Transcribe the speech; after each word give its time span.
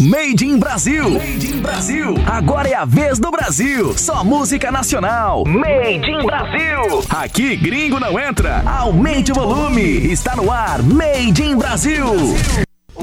Made 0.00 0.44
in 0.44 0.58
Brasil. 0.58 1.08
Made 1.08 1.46
in 1.46 1.62
Brasil. 1.62 2.14
Agora 2.26 2.68
é 2.68 2.74
a 2.74 2.84
vez 2.84 3.18
do 3.18 3.30
Brasil. 3.30 3.96
Só 3.96 4.22
música 4.22 4.70
nacional. 4.70 5.42
Made 5.46 6.10
in 6.10 6.22
Brasil. 6.22 7.02
Aqui 7.08 7.56
gringo 7.56 7.98
não 7.98 8.20
entra. 8.20 8.62
Aumente 8.66 9.32
o 9.32 9.34
volume. 9.34 9.80
Está 9.80 10.36
no 10.36 10.52
ar. 10.52 10.82
Made 10.82 11.42
in 11.42 11.56
Brasil. 11.56 12.04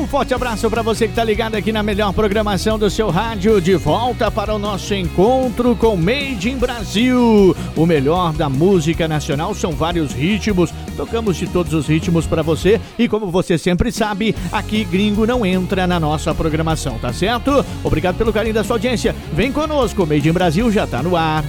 Um 0.03 0.07
forte 0.07 0.33
abraço 0.33 0.69
para 0.69 0.81
você 0.81 1.05
que 1.05 1.13
está 1.13 1.23
ligado 1.23 1.55
aqui 1.55 1.71
na 1.71 1.81
melhor 1.81 2.11
programação 2.11 2.77
do 2.77 2.89
seu 2.89 3.09
rádio. 3.09 3.61
De 3.61 3.75
volta 3.75 4.29
para 4.29 4.53
o 4.53 4.59
nosso 4.59 4.93
encontro 4.93 5.77
com 5.77 5.95
Made 5.95 6.49
in 6.49 6.57
Brasil. 6.57 7.55
O 7.73 7.85
melhor 7.85 8.33
da 8.33 8.49
música 8.49 9.07
nacional 9.07 9.55
são 9.55 9.71
vários 9.71 10.11
ritmos. 10.11 10.73
Tocamos 10.97 11.37
de 11.37 11.47
todos 11.47 11.73
os 11.73 11.87
ritmos 11.87 12.27
para 12.27 12.43
você 12.43 12.81
e 12.99 13.07
como 13.07 13.31
você 13.31 13.57
sempre 13.57 13.93
sabe, 13.93 14.35
aqui 14.51 14.83
gringo 14.83 15.25
não 15.25 15.45
entra 15.45 15.87
na 15.87 16.01
nossa 16.01 16.35
programação, 16.35 16.99
tá 16.99 17.13
certo? 17.13 17.65
Obrigado 17.81 18.17
pelo 18.17 18.33
carinho 18.33 18.55
da 18.55 18.63
sua 18.63 18.75
audiência. 18.75 19.15
Vem 19.31 19.53
conosco, 19.53 20.05
Made 20.05 20.27
in 20.27 20.33
Brasil 20.33 20.69
já 20.69 20.83
está 20.83 21.01
no 21.01 21.15
ar. 21.15 21.45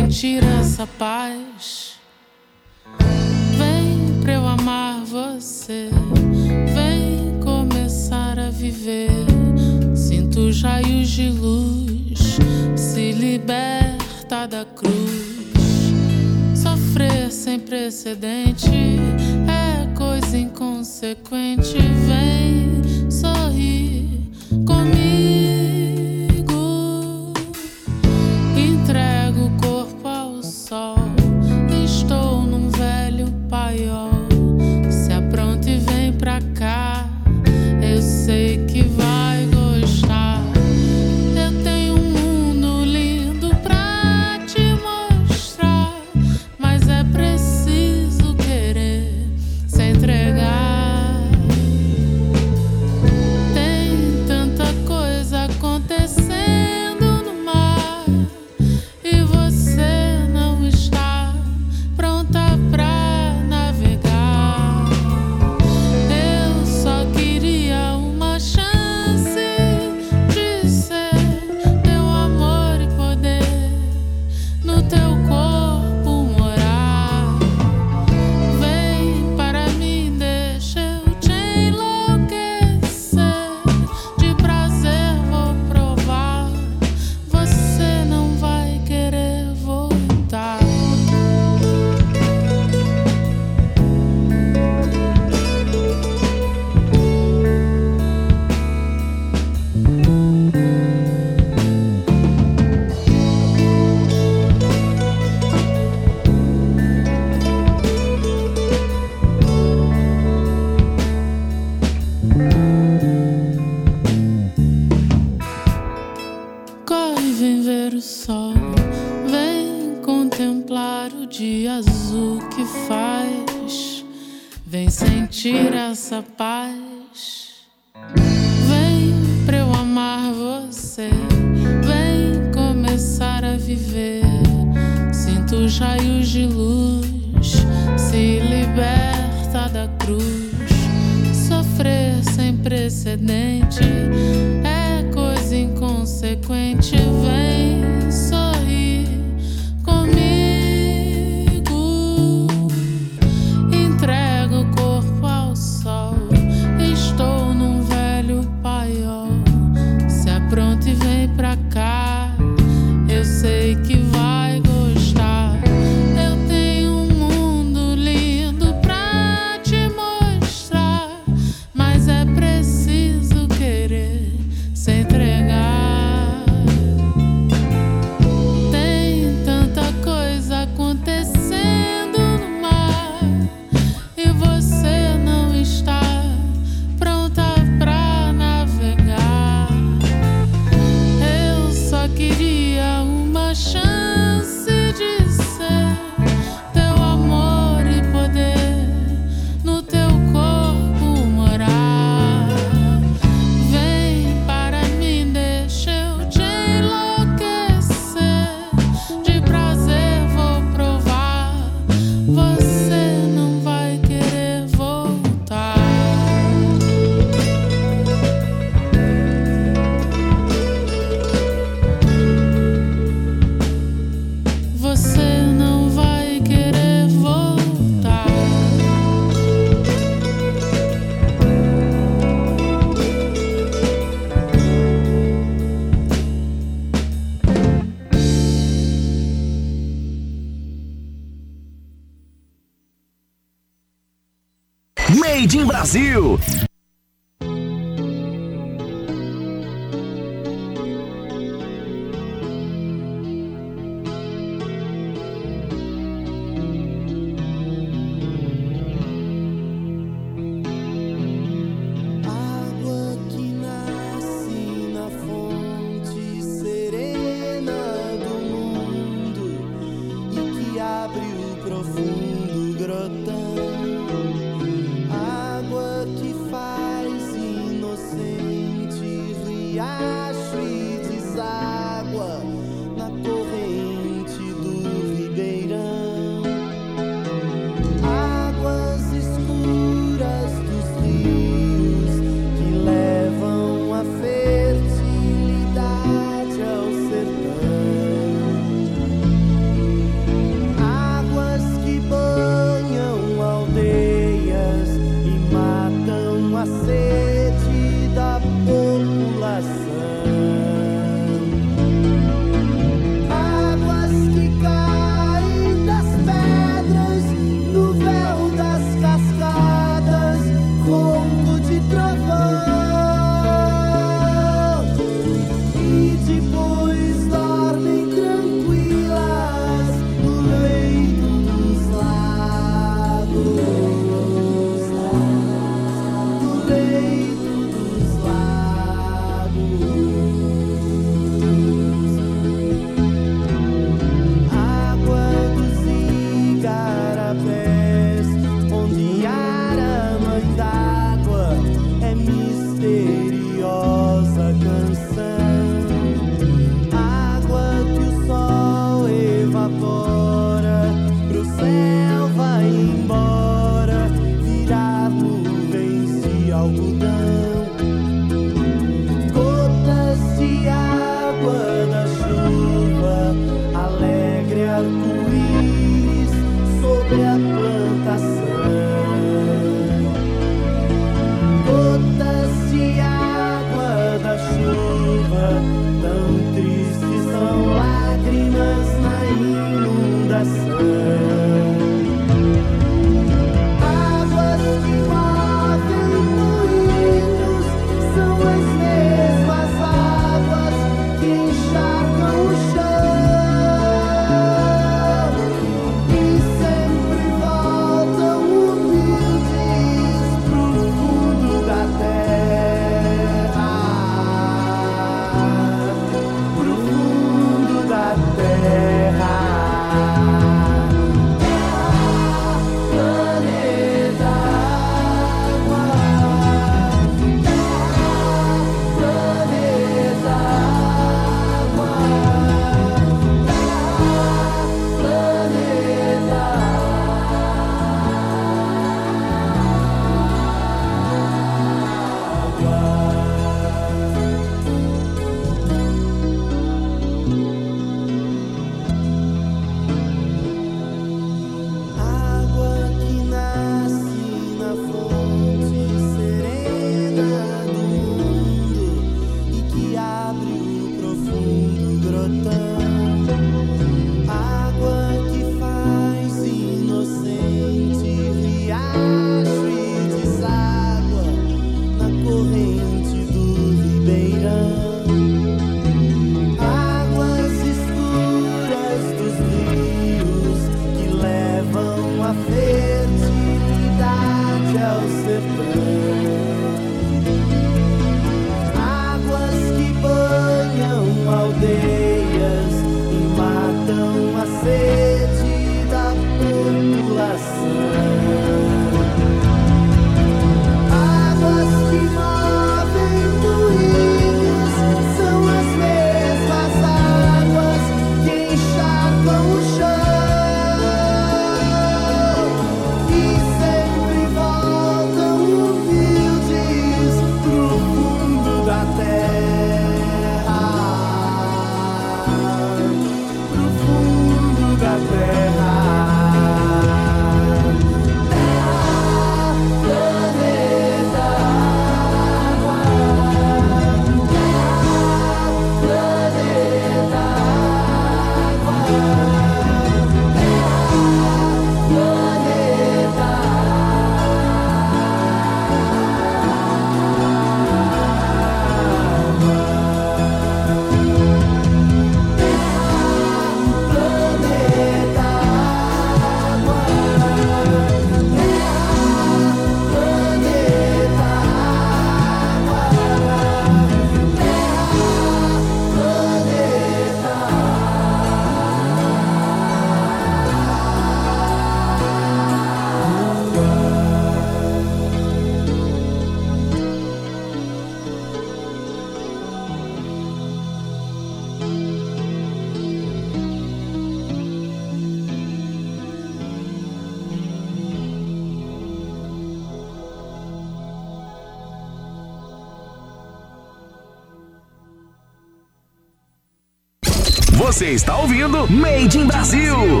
Você 597.76 597.90
está 597.90 598.16
ouvindo 598.16 598.66
Made 598.72 599.18
in 599.18 599.26
Brasil. 599.26 600.00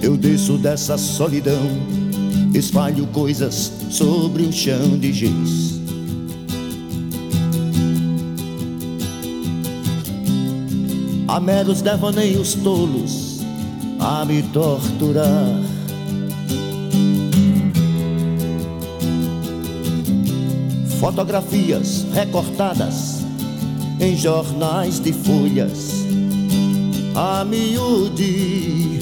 Eu 0.00 0.16
desço 0.16 0.56
dessa 0.56 0.96
solidão, 0.96 1.60
espalho 2.54 3.06
coisas 3.08 3.81
sobre 3.92 4.44
um 4.44 4.50
chão 4.50 4.98
de 4.98 5.12
giz. 5.12 5.82
Há 11.28 11.38
meros 11.38 11.82
devaneios 11.82 12.54
tolos 12.54 13.40
a 14.00 14.24
me 14.24 14.42
torturar. 14.44 15.60
Fotografias 20.98 22.06
recortadas 22.14 23.18
em 24.00 24.16
jornais 24.16 24.98
de 25.00 25.12
folhas 25.12 25.90
a 27.14 27.44
miúde. 27.44 29.00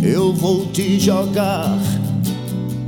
Eu 0.00 0.32
vou 0.32 0.66
te 0.66 1.00
jogar 1.00 1.76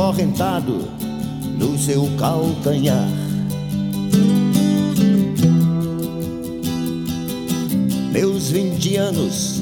Acorrentado 0.00 0.88
no 1.58 1.78
seu 1.78 2.08
calcanhar. 2.18 3.06
Meus 8.10 8.50
vinte 8.50 8.96
anos 8.96 9.60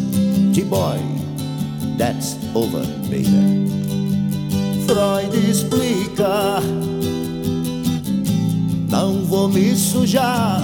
de 0.52 0.62
boy, 0.62 0.99
that's 1.99 2.37
over, 2.54 2.87
baby. 3.11 3.66
Freud 4.87 5.50
explica, 5.50 6.62
não 8.88 9.25
vou 9.25 9.49
me 9.49 9.75
sujar, 9.75 10.62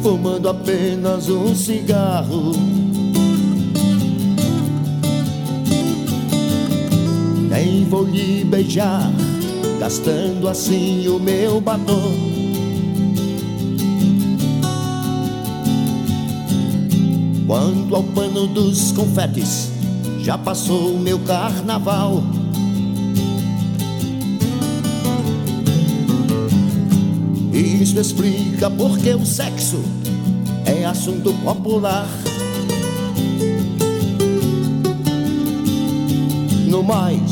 fumando 0.00 0.48
apenas 0.48 1.28
um 1.28 1.54
cigarro 1.56 2.52
nem 7.52 7.84
vou 7.84 8.04
lhe 8.04 8.44
beijar, 8.44 9.12
gastando 9.78 10.48
assim 10.48 11.06
o 11.06 11.20
meu 11.20 11.60
batom. 11.60 12.14
Quanto 17.46 17.94
ao 17.94 18.02
pano 18.04 18.46
dos 18.46 18.92
confetes, 18.92 19.70
já 20.20 20.38
passou 20.38 20.98
meu 20.98 21.18
carnaval. 21.18 22.22
Isso 27.52 28.00
explica 28.00 28.70
porque 28.70 29.12
o 29.12 29.26
sexo 29.26 29.78
é 30.64 30.86
assunto 30.86 31.34
popular. 31.44 32.08
No 36.66 36.82
mais, 36.82 37.31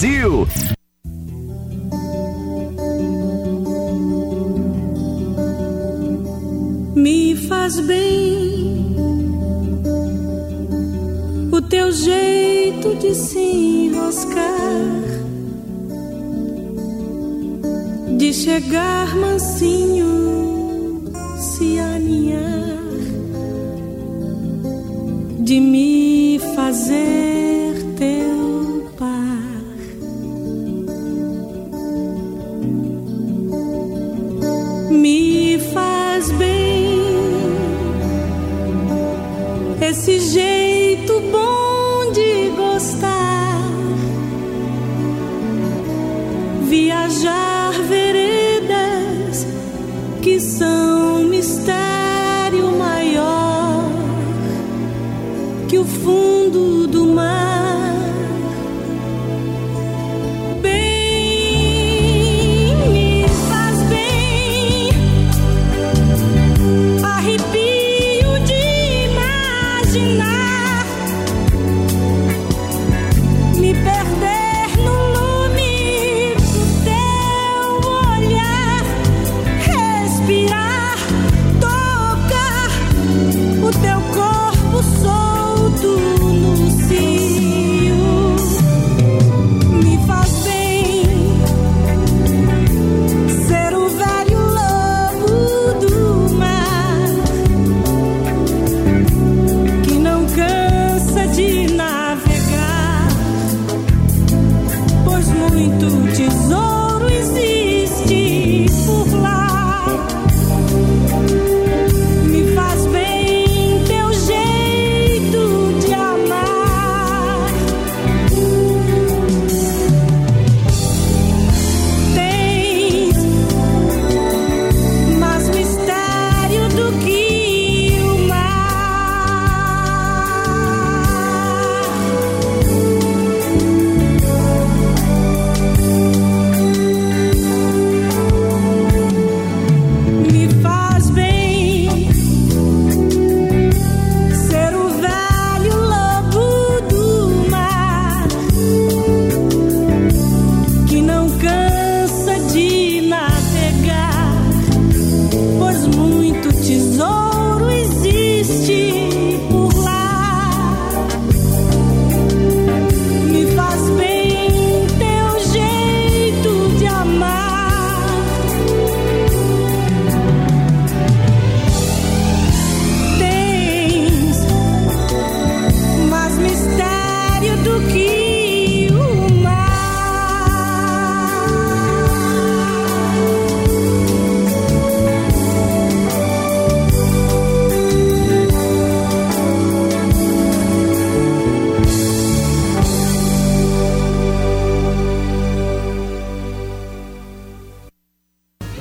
Brasil. 0.00 0.77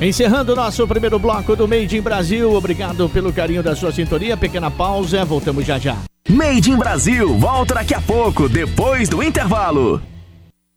Encerrando 0.07 0.53
o 0.53 0.55
nosso 0.55 0.87
primeiro 0.87 1.19
bloco 1.19 1.53
do 1.53 1.67
Made 1.67 1.97
in 1.97 2.01
Brasil. 2.01 2.53
Obrigado 2.53 3.09
pelo 3.09 3.33
carinho 3.33 3.61
da 3.61 3.75
sua 3.75 3.91
sintonia. 3.91 4.37
Pequena 4.37 4.71
pausa, 4.71 5.25
voltamos 5.25 5.65
já 5.65 5.77
já. 5.77 5.97
Made 6.29 6.71
in 6.71 6.77
Brasil 6.77 7.37
volta 7.37 7.73
daqui 7.73 7.93
a 7.93 7.99
pouco, 7.99 8.47
depois 8.47 9.09
do 9.09 9.21
intervalo. 9.21 10.01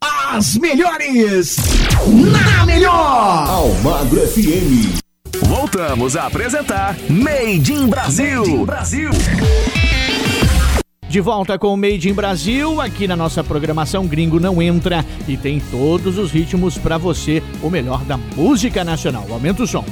As 0.02 0.56
melhores 0.56 1.58
na 2.08 2.66
melhor. 2.66 3.48
Almagro 3.48 4.20
FM. 4.20 4.98
Voltamos 5.42 6.16
a 6.16 6.26
apresentar 6.26 6.96
Made 7.08 7.72
in 7.72 7.86
Brasil. 7.86 8.40
Made 8.40 8.50
in 8.50 8.64
Brasil. 8.64 9.10
De 11.10 11.20
volta 11.20 11.58
com 11.58 11.74
o 11.74 11.76
Made 11.76 12.08
in 12.08 12.12
Brasil, 12.14 12.80
aqui 12.80 13.08
na 13.08 13.16
nossa 13.16 13.42
programação 13.42 14.06
Gringo 14.06 14.38
Não 14.38 14.62
Entra 14.62 15.04
e 15.26 15.36
tem 15.36 15.58
todos 15.58 16.16
os 16.16 16.30
ritmos 16.30 16.78
pra 16.78 16.98
você, 16.98 17.42
o 17.60 17.68
melhor 17.68 18.04
da 18.04 18.16
música 18.16 18.84
nacional. 18.84 19.26
Aumenta 19.28 19.64
o 19.64 19.66
som. 19.66 19.84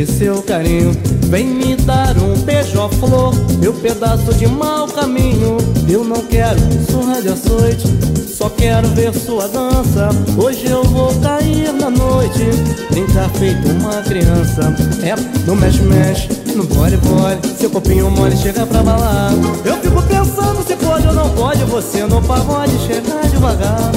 Esse 0.00 0.18
seu 0.18 0.42
carinho. 0.42 0.92
Vem 1.28 1.46
me 1.46 1.76
dar 1.76 2.16
um 2.18 2.36
beija-flor, 2.42 3.34
meu 3.58 3.72
pedaço 3.72 4.32
de 4.34 4.46
mau 4.46 4.86
caminho. 4.86 5.56
Eu 5.88 6.04
não 6.04 6.22
quero 6.26 6.58
surra 6.90 7.20
de 7.22 7.28
açoite, 7.28 7.86
só 8.28 8.48
quero 8.50 8.88
ver 8.88 9.14
sua 9.14 9.48
dança. 9.48 10.10
Hoje 10.36 10.66
eu 10.66 10.84
vou 10.84 11.14
cair 11.20 11.72
na 11.72 11.90
noite, 11.90 12.44
brincar 12.90 13.28
feito 13.30 13.68
uma 13.68 14.02
criança. 14.02 14.74
É, 15.02 15.16
no 15.46 15.56
mexe-mexe, 15.56 16.28
no 16.54 16.64
bole-bole, 16.64 17.38
seu 17.58 17.70
copinho 17.70 18.10
mole 18.10 18.36
chega 18.36 18.66
pra 18.66 18.82
balar. 18.82 19.32
Eu 19.64 19.76
fico 19.78 20.02
pensando 20.02 20.62
se 20.66 20.76
pode 20.76 21.06
ou 21.06 21.14
não 21.14 21.30
pode, 21.30 21.64
você 21.64 22.04
no 22.04 22.22
pagode 22.22 22.78
chegar 22.86 23.28
devagar. 23.28 23.90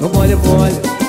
No 0.00 0.08
bole 0.08 0.34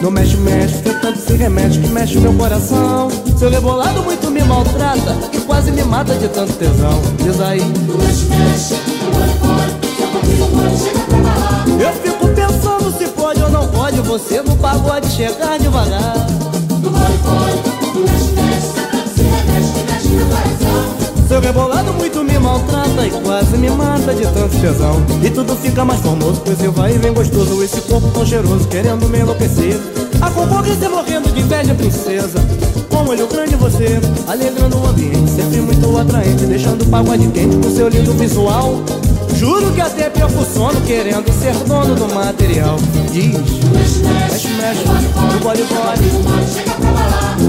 no 0.02 0.10
mexe 0.10 0.36
mexe, 0.38 0.82
que 0.82 0.90
tanto 0.96 1.20
se 1.20 1.34
remete 1.34 1.80
que 1.80 1.88
mexe 1.88 2.20
meu 2.20 2.34
coração. 2.34 3.10
Seu 3.38 3.50
rebolado 3.50 4.02
muito 4.02 4.32
me 4.32 4.42
maltrata 4.44 5.16
e 5.32 5.40
quase 5.42 5.72
me 5.72 5.84
mata 5.84 6.16
de 6.16 6.28
tanto 6.28 6.54
tesão. 6.54 7.02
Diz 7.24 7.40
aí. 7.40 7.62
Eu 11.80 11.94
fico 11.94 12.28
pensando 12.30 12.98
se 12.98 13.08
pode 13.10 13.44
ou 13.44 13.50
não 13.50 13.68
pode 13.68 14.02
você 14.02 14.42
no 14.42 14.56
pagode 14.58 15.08
chegar 15.12 15.60
devagar. 15.60 16.16
Seu 21.32 21.40
rebolado 21.40 21.94
muito 21.94 22.26
me 22.26 22.38
maltrata 22.38 23.08
e 23.08 23.10
quase 23.24 23.58
me 23.58 23.70
mata 23.70 24.14
de 24.14 24.24
tanto 24.24 24.60
tesão. 24.60 25.02
E 25.24 25.30
tudo 25.30 25.56
fica 25.56 25.86
mais 25.86 26.02
formoso 26.02 26.42
com 26.42 26.52
esse 26.52 26.68
vai 26.68 26.94
e 26.94 26.98
vem 26.98 27.14
gostoso, 27.14 27.64
esse 27.64 27.80
corpo 27.84 28.10
tão 28.10 28.26
cheiroso, 28.26 28.68
querendo 28.68 29.08
me 29.08 29.20
enlouquecer. 29.20 29.80
A 30.20 30.30
concorrência 30.30 30.90
morrendo 30.90 31.32
de 31.32 31.40
inveja, 31.40 31.74
princesa. 31.74 32.38
Com 32.90 33.10
olho 33.10 33.28
grande 33.28 33.56
você, 33.56 34.02
alegrando 34.28 34.78
o 34.78 34.86
ambiente, 34.86 35.32
sempre 35.32 35.62
muito 35.62 35.98
atraente, 35.98 36.46
deixando 36.46 36.82
o 36.82 36.88
pagode 36.88 37.26
quente 37.30 37.56
com 37.56 37.72
seu 37.74 37.88
lindo 37.88 38.12
visual. 38.12 38.84
Juro 39.36 39.72
que 39.74 39.82
até 39.82 40.10
perco 40.10 40.46
sono 40.46 40.80
querendo 40.82 41.32
ser 41.34 41.54
dono 41.66 41.96
do 41.96 42.14
material. 42.14 42.78
Diz, 43.12 43.34
mexe, 43.34 44.48
mexe, 44.50 44.86
no 44.86 45.40
bole 45.40 45.64
bole. 45.64 46.12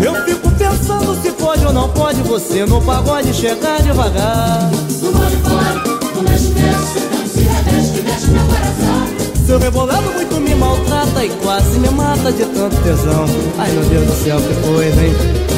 Eu 0.05 0.25
fico 0.25 0.51
pensando 0.53 1.21
se 1.23 1.31
pode 1.33 1.67
ou 1.67 1.73
não 1.73 1.89
pode 1.91 2.23
você 2.23 2.65
no 2.65 2.81
pagode 2.83 3.35
chegar 3.35 3.83
devagar. 3.83 4.71
No 5.03 5.13
bole 5.13 5.37
bole, 5.37 6.15
no 6.15 6.23
mexe, 6.23 6.49
mexe, 6.49 7.02
Seu 9.47 9.59
rebolado 9.59 10.11
muito 10.13 10.41
me 10.41 10.55
maltrata 10.55 11.25
e 11.25 11.29
quase 11.43 11.79
me 11.79 11.91
mata 11.91 12.33
de 12.33 12.45
tanto 12.45 12.77
tesão. 12.83 13.27
Ai 13.59 13.71
meu 13.73 13.85
Deus 13.85 14.07
do 14.07 14.13
céu, 14.25 14.39
que 14.41 14.55
coisa, 14.67 15.05
hein? 15.05 15.13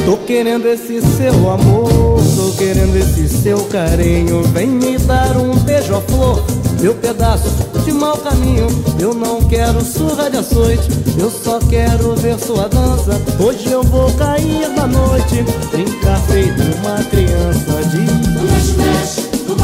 Tô 0.04 0.16
querendo 0.18 0.66
esse 0.66 1.00
seu 1.16 1.50
amor, 1.50 2.20
tô 2.36 2.52
querendo 2.58 2.96
esse 2.96 3.28
seu 3.28 3.64
carinho. 3.66 4.42
Vem 4.52 4.68
me 4.68 4.98
dar 4.98 5.36
um 5.36 5.54
beija-flor, 5.60 6.42
meu 6.80 6.94
pedaço 6.94 7.48
de 7.84 7.92
mau 7.92 8.16
caminho. 8.16 8.66
Eu 8.98 9.14
não 9.14 9.40
quero 9.42 9.84
surra 9.84 10.30
de 10.30 10.38
açoite, 10.38 10.88
eu 11.18 11.30
só 11.30 11.58
quero 11.60 12.16
ver 12.16 12.38
sua 12.38 12.68
dança. 12.68 13.20
Hoje 13.38 13.70
eu 13.70 13.82
vou 13.82 14.10
cair 14.14 14.68
da 14.74 14.86
noite, 14.86 15.44
brincar 15.70 16.18
feito 16.22 16.62
uma 16.78 17.04
criança 17.04 17.84
de. 17.90 18.00
Mexe, 18.42 18.72
mexe, 18.76 19.20
seu 19.46 19.54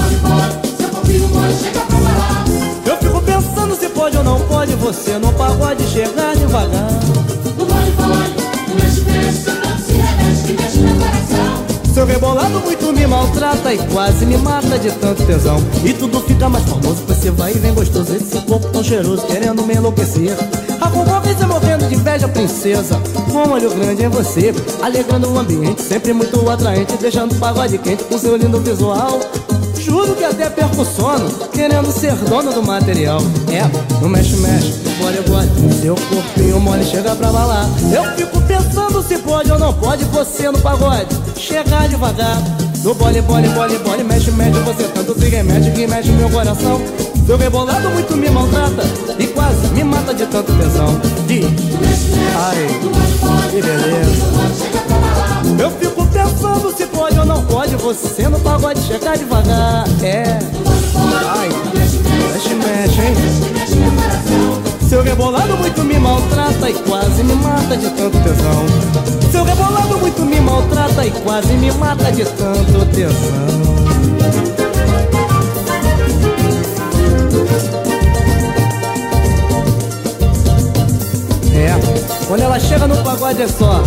você 4.92 5.18
no 5.18 5.32
pagode 5.34 5.86
chegar 5.86 6.34
devagar. 6.34 6.90
No 7.56 7.64
mexe, 8.74 9.00
mexe, 9.02 9.50
não 9.50 9.78
se 9.78 9.92
reveste 9.92 10.46
que 10.46 10.52
mexe 10.60 10.78
meu 10.78 10.94
coração. 10.96 11.94
Seu 11.94 12.04
rebolado 12.04 12.58
muito 12.58 12.92
me 12.92 13.06
maltrata 13.06 13.72
e 13.72 13.78
quase 13.92 14.26
me 14.26 14.36
mata 14.38 14.76
de 14.80 14.90
tanto 14.90 15.24
tesão. 15.24 15.58
E 15.84 15.92
tudo 15.92 16.20
fica 16.22 16.48
mais 16.48 16.64
famoso, 16.64 17.04
você 17.06 17.30
vai 17.30 17.52
e 17.52 17.58
vem 17.58 17.72
gostoso. 17.72 18.16
Esse 18.16 18.30
seu 18.30 18.42
corpo 18.42 18.66
tão 18.70 18.82
cheiroso, 18.82 19.22
querendo 19.26 19.62
me 19.62 19.74
enlouquecer. 19.74 20.36
A 20.80 20.90
concorrência 20.90 21.46
morrendo 21.46 21.86
de 21.86 21.94
inveja, 21.94 22.26
princesa. 22.26 23.00
Com 23.30 23.48
um 23.48 23.52
olho 23.52 23.70
grande 23.70 24.02
em 24.02 24.08
você, 24.08 24.52
alegrando 24.82 25.30
o 25.30 25.38
ambiente, 25.38 25.82
sempre 25.82 26.12
muito 26.12 26.50
atraente, 26.50 26.96
deixando 26.96 27.32
o 27.32 27.38
pagode 27.38 27.78
quente 27.78 28.02
com 28.02 28.18
seu 28.18 28.36
lindo 28.36 28.58
visual. 28.58 29.20
Até 30.30 30.48
perco 30.48 30.84
sono, 30.84 31.28
querendo 31.52 31.90
ser 31.90 32.14
dono 32.14 32.52
do 32.52 32.62
material. 32.62 33.20
É, 33.48 33.66
no 34.00 34.08
mexe, 34.08 34.36
mexe, 34.36 34.72
bole, 34.96 35.20
bole. 35.22 35.48
Seu 35.82 35.96
corpinho 35.96 36.60
mole 36.60 36.84
chega 36.84 37.16
pra 37.16 37.32
balar. 37.32 37.68
Eu 37.92 38.04
fico 38.16 38.40
pensando 38.42 39.02
se 39.02 39.18
pode 39.18 39.50
ou 39.50 39.58
não 39.58 39.74
pode 39.74 40.04
você 40.04 40.48
no 40.48 40.58
pagode. 40.60 41.08
Chegar 41.36 41.88
devagar. 41.88 42.40
No 42.84 42.94
bole, 42.94 43.20
bole, 43.22 43.48
bole, 43.48 43.76
bole, 43.78 44.04
mexe, 44.04 44.30
mexe. 44.30 44.60
Você 44.60 44.84
tanto 44.84 45.18
se 45.18 45.28
remete 45.28 45.72
que 45.72 45.86
mexe 45.88 46.12
meu 46.12 46.30
coração. 46.30 46.80
Seu 47.26 47.36
rebolado 47.36 47.90
muito 47.90 48.16
me 48.16 48.30
maltrata 48.30 48.84
e 49.18 49.26
quase 49.26 49.66
me 49.74 49.82
mata 49.82 50.14
de 50.14 50.26
tanto 50.26 50.52
tesão. 50.52 51.00
Diz, 51.26 51.44
ai, 52.36 52.68
que 53.50 53.62
beleza. 53.62 54.30
Eu 55.58 55.70
fico 55.72 55.89
pode 57.50 57.76
você 57.76 58.28
no 58.28 58.38
pagode 58.40 58.80
chegar 58.82 59.18
devagar. 59.18 59.84
É, 60.02 60.38
ai, 61.28 61.48
mexe, 61.74 62.54
mexe, 62.54 63.00
hein? 63.00 63.14
Seu 64.88 65.02
rebolado 65.02 65.56
muito 65.56 65.82
me 65.84 65.98
maltrata 65.98 66.70
e 66.70 66.74
quase 66.74 67.22
me 67.22 67.34
mata 67.34 67.76
de 67.76 67.90
tanto 67.90 68.18
tesão. 68.22 69.30
Seu 69.30 69.44
rebolado 69.44 69.98
muito 69.98 70.22
me 70.22 70.40
maltrata 70.40 71.04
e 71.04 71.10
quase 71.10 71.52
me 71.54 71.70
mata 71.72 72.10
de 72.12 72.24
tanto 72.24 72.86
tesão. 72.94 73.70
É, 81.54 82.26
quando 82.26 82.42
ela 82.42 82.58
chega 82.58 82.86
no 82.86 82.96
pagode 83.02 83.42
é 83.42 83.48
só 83.48 83.82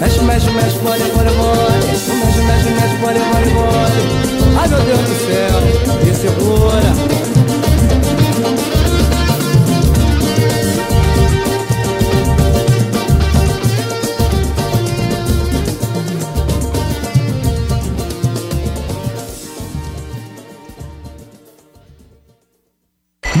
Mexe, 0.00 0.22
mexe, 0.22 0.50
mexe, 0.50 0.78
bole, 0.78 0.98
bole, 0.98 1.30
bole 1.30 1.86
Mexe, 1.86 2.40
mexe, 2.40 2.70
mexe, 2.70 2.96
bole, 3.02 3.18
bole, 3.18 3.50
bole 3.50 4.30
Ai 4.58 4.68
meu 4.68 4.80
Deus 4.80 5.00
do 5.00 5.14
céu, 5.26 5.60
me 6.04 6.14
segura. 6.14 6.90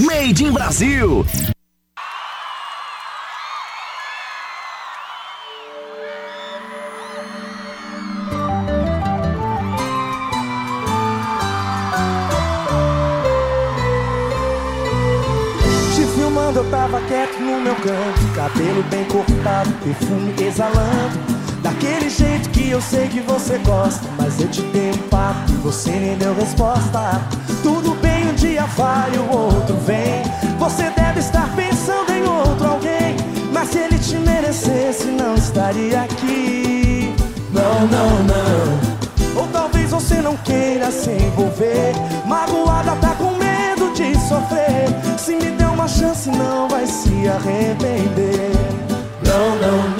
Made 0.06 0.44
in 0.44 0.52
Brasil. 0.52 1.24
Você 23.50 23.58
gosta 23.58 24.08
Mas 24.16 24.40
eu 24.40 24.48
te 24.48 24.62
dei 24.62 24.90
um 24.90 25.08
papo 25.08 25.50
e 25.50 25.54
você 25.56 25.90
nem 25.90 26.16
deu 26.16 26.34
resposta. 26.34 27.20
Tudo 27.62 27.94
bem, 28.00 28.28
um 28.28 28.34
dia 28.34 28.64
vai, 28.76 29.10
o 29.16 29.36
outro 29.36 29.76
vem. 29.86 30.22
Você 30.58 30.90
deve 30.90 31.20
estar 31.20 31.48
pensando 31.56 32.12
em 32.12 32.22
outro 32.22 32.66
alguém 32.68 33.16
Mas 33.52 33.70
se 33.70 33.78
ele 33.78 33.98
te 33.98 34.16
merecesse 34.16 35.06
não 35.06 35.34
estaria 35.34 36.02
aqui. 36.02 37.12
Não, 37.52 37.86
não, 37.88 38.22
não. 38.24 39.40
Ou 39.42 39.48
talvez 39.48 39.90
você 39.90 40.16
não 40.16 40.36
queira 40.38 40.90
se 40.90 41.10
envolver. 41.10 41.92
Magoada 42.26 42.94
tá 42.96 43.14
com 43.14 43.32
medo 43.36 43.92
de 43.94 44.14
sofrer. 44.28 44.86
Se 45.18 45.34
me 45.34 45.50
der 45.50 45.66
uma 45.66 45.88
chance 45.88 46.30
não 46.30 46.68
vai 46.68 46.86
se 46.86 47.28
arrepender. 47.28 48.52
Não, 49.24 49.56
não, 49.56 49.90
não, 49.90 49.96
não, 49.96 49.99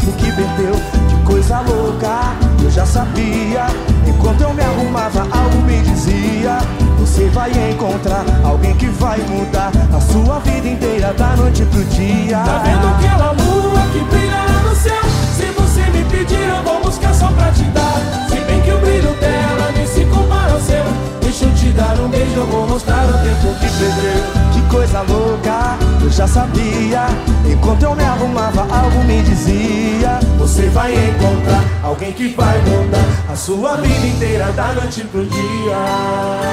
tempo 0.00 0.12
que 0.12 0.32
perdeu 0.32 0.74
Que 1.08 1.24
coisa 1.24 1.60
louca, 1.60 2.36
eu 2.62 2.70
já 2.70 2.86
sabia 2.86 3.66
Enquanto 4.06 4.40
eu 4.42 4.54
me 4.54 4.62
arrumava 4.62 5.20
algo 5.20 5.58
me 5.62 5.80
dizia 5.82 6.58
Você 6.98 7.28
vai 7.28 7.50
encontrar 7.70 8.24
alguém 8.44 8.74
que 8.76 8.86
vai 8.86 9.18
mudar 9.18 9.70
A 9.94 10.00
sua 10.00 10.38
vida 10.40 10.68
inteira 10.68 11.12
da 11.14 11.36
noite 11.36 11.64
pro 11.66 11.84
dia 11.84 12.38
Tá 12.38 12.62
vendo 12.64 12.88
aquela 12.88 13.32
lua 13.32 13.80
que 13.92 14.00
brilha 14.04 14.36
lá 14.36 14.62
no 14.68 14.74
céu? 14.74 15.02
Se 15.36 15.46
você 15.46 15.82
me 15.90 16.04
pedir, 16.04 16.48
eu 16.48 16.62
vou 16.62 16.80
buscar 16.82 17.14
só 17.14 17.28
pra 17.28 17.50
te 17.50 17.64
dar. 17.64 18.28
Se 18.28 18.36
bem 18.40 18.60
que 18.62 18.70
o 18.70 18.78
brilho 18.78 19.12
dela 19.20 19.72
nem 19.74 19.86
se 19.86 20.04
compara 20.04 20.52
ao 20.52 20.60
seu. 20.60 20.84
Deixa 21.20 21.44
eu 21.44 21.54
te 21.54 21.70
dar 21.70 21.98
um 21.98 22.08
beijo, 22.08 22.36
eu 22.36 22.46
vou 22.46 22.68
mostrar 22.68 23.04
o 23.06 23.12
tempo 23.12 23.54
que 23.58 23.68
perdeu. 23.78 24.39
Coisa 24.70 25.02
louca, 25.02 25.76
eu 26.02 26.10
já 26.10 26.26
sabia. 26.26 27.06
Enquanto 27.50 27.82
eu 27.82 27.94
me 27.94 28.04
arrumava, 28.04 28.62
algo 28.62 29.04
me 29.04 29.22
dizia 29.22 30.20
Você 30.38 30.68
vai 30.68 30.94
encontrar 30.94 31.62
alguém 31.82 32.12
que 32.12 32.28
vai 32.28 32.58
mudar 32.62 33.04
a 33.30 33.34
sua 33.34 33.76
vida 33.76 34.06
inteira 34.06 34.52
da 34.52 34.72
noite 34.74 35.04
pro 35.04 35.26
dia. 35.26 36.50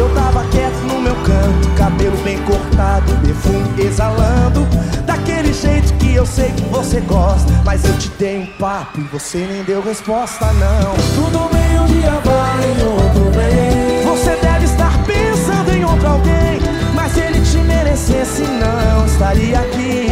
Eu 0.00 0.08
tava 0.14 0.42
quieto 0.46 0.78
no 0.86 0.98
meu 0.98 1.14
canto 1.16 1.68
Cabelo 1.76 2.16
bem 2.24 2.38
cortado, 2.44 3.12
perfume 3.22 3.84
exalando. 3.84 4.66
Daquele 5.04 5.52
jeito 5.52 5.92
que 5.98 6.14
eu 6.14 6.24
sei 6.24 6.50
que 6.52 6.62
você 6.70 7.00
gosta 7.00 7.52
Mas 7.66 7.84
eu 7.84 7.92
te 7.98 8.08
dei 8.18 8.38
um 8.38 8.46
papo 8.58 8.98
e 8.98 9.02
você 9.04 9.46
nem 9.46 9.62
deu 9.62 9.82
resposta, 9.82 10.46
não. 10.54 10.94
Tudo 11.14 11.52
bem, 11.52 11.59
um 11.80 11.86
dia 11.86 12.10
vai, 12.24 12.84
outro 12.84 13.30
vem. 13.32 14.04
Você 14.04 14.36
deve 14.36 14.64
estar 14.64 14.92
pensando 15.04 15.70
em 15.74 15.84
outro 15.84 16.06
alguém 16.06 16.60
Mas 16.94 17.12
se 17.12 17.20
ele 17.20 17.40
te 17.40 17.58
merecesse, 17.58 18.42
não 18.42 19.06
estaria 19.06 19.58
aqui 19.60 20.08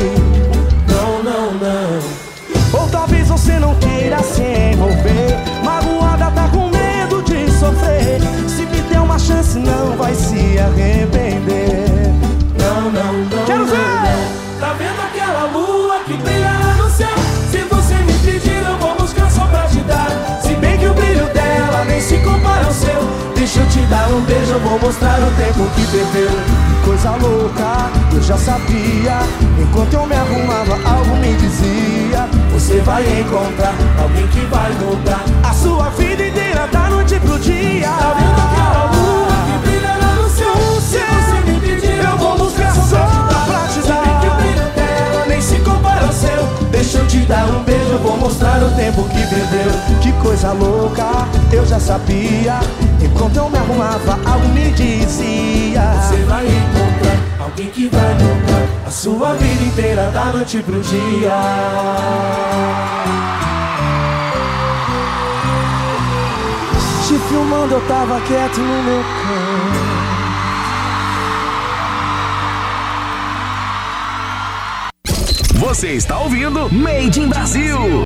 Não, 0.88 1.22
não, 1.22 1.52
não. 1.54 2.80
Ou 2.80 2.88
talvez 2.88 3.28
você 3.28 3.58
não 3.58 3.74
queira 3.76 4.22
se 4.22 4.42
envolver 4.42 5.36
Magoada 5.64 6.30
tá 6.30 6.48
com 6.48 6.68
medo 6.70 7.22
de 7.22 7.50
sofrer 7.50 8.20
Se 8.48 8.64
me 8.66 8.80
der 8.82 9.00
uma 9.00 9.18
chance 9.18 9.58
não 9.58 9.96
vai 9.96 10.14
se 10.14 10.58
arrepender 10.58 12.12
Não, 12.58 12.90
não, 12.90 13.12
não. 13.12 13.44
Quero 13.46 13.64
ver! 13.66 13.76
não. 13.76 14.60
Tá 14.60 14.72
vendo 14.72 15.00
aquela 15.00 15.44
lua 15.52 15.77
dar 23.88 24.08
um 24.10 24.20
beijo, 24.22 24.52
eu 24.52 24.60
vou 24.60 24.78
mostrar 24.78 25.18
o 25.20 25.30
tempo 25.32 25.68
que 25.74 25.86
perdeu. 25.86 26.30
Coisa 26.84 27.10
louca, 27.10 27.90
eu 28.12 28.22
já 28.22 28.36
sabia. 28.36 29.18
Enquanto 29.60 29.94
eu 29.94 30.06
me 30.06 30.14
arrumava, 30.14 30.74
algo 30.88 31.16
me 31.16 31.34
dizia: 31.34 32.28
Você 32.52 32.80
vai 32.80 33.02
encontrar 33.20 33.74
alguém 34.00 34.26
que 34.28 34.40
vai 34.46 34.72
mudar 34.74 35.24
a 35.42 35.52
sua 35.52 35.90
vida 35.90 36.26
inteira, 36.26 36.66
da 36.68 36.88
noite 36.90 37.18
pro 37.20 37.38
dia. 37.38 37.88
Tá 37.88 38.14
vendo 38.16 38.40
aquela 38.40 38.84
lua 38.92 39.28
que 39.46 39.68
brilha 39.68 39.96
lá 39.96 40.14
no 40.22 40.28
céu? 40.30 40.80
Se 40.80 40.98
você 40.98 41.50
me 41.50 41.60
pedir, 41.60 42.04
eu 42.04 42.16
vou 42.16 42.38
buscar 42.38 42.47
Deixa 46.88 46.98
eu 46.98 47.06
te 47.06 47.18
dar 47.26 47.44
um 47.44 47.62
beijo, 47.64 47.90
eu 47.90 47.98
vou 47.98 48.16
mostrar 48.16 48.62
o 48.62 48.70
tempo 48.76 49.02
que 49.10 49.26
perdeu. 49.26 49.70
Que 50.00 50.10
coisa 50.22 50.52
louca, 50.52 51.04
eu 51.52 51.66
já 51.66 51.78
sabia. 51.78 52.60
Enquanto 53.02 53.36
eu 53.36 53.50
me 53.50 53.58
arrumava, 53.58 54.12
algo 54.24 54.48
me 54.48 54.70
dizia: 54.70 55.82
Você 56.00 56.16
vai 56.24 56.46
encontrar 56.46 57.44
alguém 57.44 57.66
que 57.66 57.88
vai 57.88 58.14
mudar 58.14 58.86
a 58.86 58.90
sua 58.90 59.34
vida 59.34 59.64
inteira, 59.64 60.10
da 60.10 60.26
noite 60.26 60.62
pro 60.62 60.80
dia. 60.80 61.36
Te 67.06 67.18
filmando, 67.28 67.74
eu 67.74 67.80
tava 67.88 68.20
quieto 68.20 68.60
no 68.60 68.82
meu 68.82 69.02
canto. 69.02 69.47
Você 75.58 75.88
está 75.94 76.20
ouvindo 76.20 76.72
Made 76.72 77.20
in 77.20 77.28
Brasil. 77.28 78.04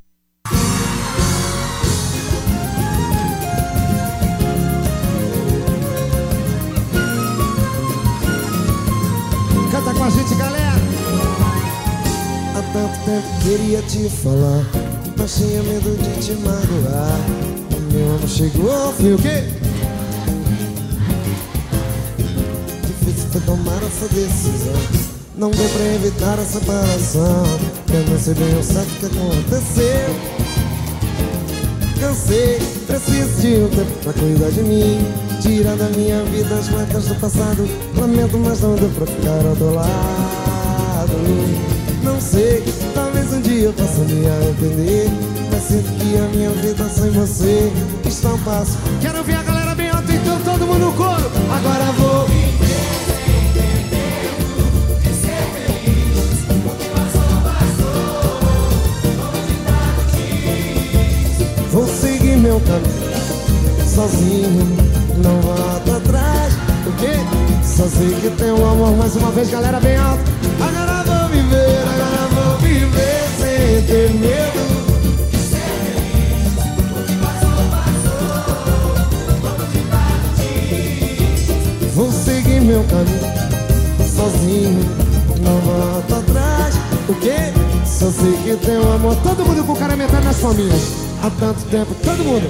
Canta 9.71 9.95
com 9.95 10.05
a 10.05 10.11
gente, 10.11 10.35
galera. 10.35 10.81
Há 12.57 12.63
tanto 12.73 13.05
tempo 13.05 13.29
queria 13.43 13.83
te 13.83 14.09
falar, 14.09 14.65
mas 15.19 15.35
tinha 15.35 15.63
medo 15.63 15.95
de 16.03 16.21
te 16.25 16.33
magoar. 16.41 17.21
O 17.77 17.93
meu 17.93 18.15
amor 18.15 18.29
chegou 18.29 18.93
fim, 18.95 19.13
o 19.13 19.19
quê? 19.19 19.45
Difícil 22.87 23.29
foi 23.31 23.41
tomar 23.43 23.83
essa 23.83 24.09
decisão. 24.09 25.22
Não 25.35 25.51
deu 25.51 25.67
pra 25.71 25.85
evitar 25.95 26.39
a 26.39 26.45
separação. 26.45 27.45
Eu 27.93 28.11
não 28.11 28.19
sei 28.19 28.35
bem 28.35 28.59
o 28.59 28.63
certo 28.63 28.91
que 29.01 29.07
aconteceu. 29.07 30.43
Cansei, 31.99 32.59
preciso 32.87 33.41
de 33.41 33.57
um 33.63 33.69
tempo 33.71 33.93
pra 34.03 34.13
cuidar 34.13 34.51
de 34.51 34.63
mim. 34.63 34.99
Tirar 35.41 35.77
da 35.77 35.89
minha 35.89 36.23
vida 36.25 36.55
as 36.55 36.69
marcas 36.69 37.07
do 37.07 37.15
passado. 37.15 37.67
Lamento, 37.97 38.37
mas 38.39 38.61
não 38.61 38.75
deu 38.75 38.91
pra 38.91 39.07
ficar 39.07 39.47
ao 39.47 39.57
teu 39.57 39.75
lado. 39.75 41.13
Não 42.03 42.21
sei, 42.21 42.63
talvez 42.95 43.33
um 43.33 43.41
dia 43.41 43.63
eu 43.65 43.73
possa 43.73 44.01
me 44.01 44.27
arrepender. 44.27 45.09
Mas 45.51 45.63
sinto 45.63 45.91
que 45.99 46.19
a 46.19 46.29
minha 46.37 46.51
vida 46.51 46.87
sem 46.91 47.11
você 47.11 47.73
está 48.07 48.35
um 48.35 48.39
passo. 48.41 48.77
Quero 49.01 49.25
ver 49.25 49.37
a 49.37 49.43
galera 49.43 49.75
bem 49.75 49.89
alto, 49.89 50.13
então 50.13 50.39
todo 50.41 50.67
mundo 50.67 50.87
no 50.87 50.93
coro. 50.93 51.31
Agora 51.51 51.85
vou. 51.93 52.42
Meu 62.53 62.61
caminho 62.61 63.87
sozinho, 63.87 64.77
não 65.25 65.41
volto 65.41 65.93
atrás. 65.93 66.53
O 66.87 66.93
quê? 66.99 67.13
Só 67.65 67.87
sei 67.87 68.15
que 68.21 68.31
tem 68.37 68.53
um 68.53 68.71
amor 68.71 68.97
Mais 68.97 69.17
uma 69.17 69.31
vez, 69.31 69.49
galera 69.49 69.81
bem 69.81 69.97
alto. 69.97 70.23
Agora 70.61 71.03
vou 71.05 71.29
viver, 71.31 71.79
agora 71.79 72.29
vou 72.35 72.59
viver 72.59 73.25
sem 73.39 73.83
ter 73.87 74.11
medo. 74.15 74.83
Vou 81.95 82.13
seguir 82.13 82.61
meu 82.61 82.85
caminho 82.85 83.33
sozinho, 84.15 84.81
não 85.41 85.59
volto 85.61 86.15
atrás. 86.15 86.75
O 87.09 87.15
quê? 87.15 87.53
Só 87.87 88.11
sei 88.11 88.33
que 88.45 88.57
tem 88.65 88.79
um 88.79 88.93
amor 88.93 89.17
Todo 89.23 89.45
mundo 89.45 89.65
com 89.67 89.75
cara 89.77 89.97
metade 89.97 90.25
nas 90.25 90.39
famílias. 90.39 91.12
Há 91.23 91.31
tanto 91.31 91.65
tempo, 91.67 91.95
Todo 92.03 92.25
mundo. 92.25 92.49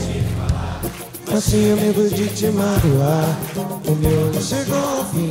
mas 1.31 1.45
tinha 1.45 1.77
medo 1.77 2.09
de 2.09 2.27
te 2.29 2.47
magoar. 2.47 3.39
O 3.87 3.95
meu 3.95 4.25
ano 4.25 4.43
chegou 4.43 4.79
ao 4.79 5.05
fim. 5.07 5.31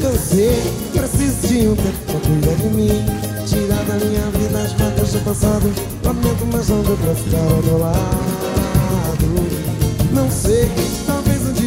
Cansei, 0.00 0.62
preciso 0.92 1.46
de 1.48 1.68
um 1.68 1.76
tempo 1.76 1.98
pra 2.06 2.20
cuidar 2.20 2.54
de 2.56 2.68
mim. 2.68 3.06
Tirar 3.46 3.84
da 3.84 4.04
minha 4.04 4.30
vida 4.30 4.58
as 4.62 4.72
marcas 4.78 5.12
do 5.12 5.20
passado. 5.24 5.72
Lamento, 6.04 6.46
mas 6.52 6.68
não 6.68 6.82
deu 6.82 6.96
pra 6.96 7.14
ficar 7.14 7.38
ao 7.38 7.62
meu 7.62 7.78
lado. 7.78 8.41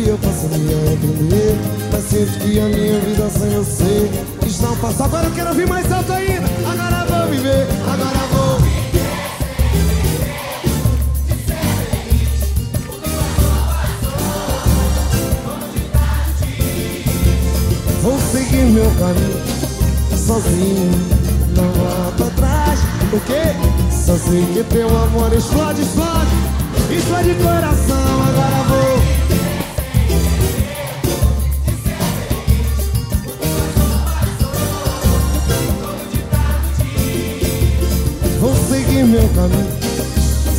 Eu 0.07 0.17
possa 0.17 0.47
me 0.47 0.73
arrepender. 0.73 1.55
Mas 1.91 2.03
sinto 2.03 2.39
que 2.39 2.59
a 2.59 2.65
minha 2.65 2.99
vida 3.01 3.29
sem 3.29 3.49
você 3.51 4.09
está 4.47 4.71
um 4.71 4.75
passo. 4.77 5.03
Agora 5.03 5.25
eu 5.25 5.31
quero 5.31 5.49
ouvir 5.49 5.67
mais 5.67 5.91
alto 5.91 6.13
ainda. 6.13 6.47
Agora 6.69 7.05
vou 7.05 7.31
viver, 7.31 7.67
agora 7.91 8.19
vou. 8.31 8.59
Vou 18.01 18.19
seguir 18.31 18.65
meu 18.65 18.91
caminho 18.99 19.55
sozinho, 20.25 20.91
não 21.55 21.71
volto 21.71 22.23
atrás. 22.23 22.79
O 23.13 23.19
quê? 23.21 23.53
Só 23.91 24.17
sei 24.17 24.43
que 24.53 24.63
teu 24.63 24.87
amor 24.87 25.31
explode, 25.33 25.81
explode. 25.81 26.31
Explode 26.89 27.35
coração, 27.35 28.23
agora. 28.27 28.63
Vou 28.67 29.14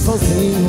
sozinho, 0.04 0.68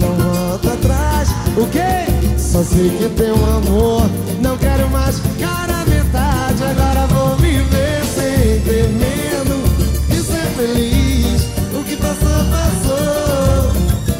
não 0.00 0.14
volto 0.16 0.68
atrás. 0.68 1.28
O 1.56 1.66
quê? 1.66 2.38
Só 2.38 2.62
sei 2.62 2.90
que 2.90 3.08
teu 3.10 3.34
amor 3.34 4.08
não 4.40 4.56
quero 4.58 4.88
mais 4.90 5.20
cara 5.38 5.84
metade. 5.86 6.62
Agora 6.62 7.06
vou 7.06 7.36
viver 7.36 8.04
sem 8.04 8.60
ter 8.60 8.88
medo 8.88 9.62
de 10.08 10.16
ser 10.22 10.46
feliz. 10.56 11.42
O 11.72 11.84
que 11.84 11.96
passou, 11.96 12.44
passou. 12.50 13.72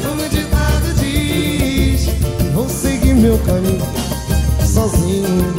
Como 0.03 0.21
o 0.21 0.29
ditado 0.29 0.93
diz, 0.99 2.09
vou 2.53 2.69
seguir 2.69 3.13
meu 3.15 3.37
caminho 3.39 3.85
sozinho, 4.75 5.55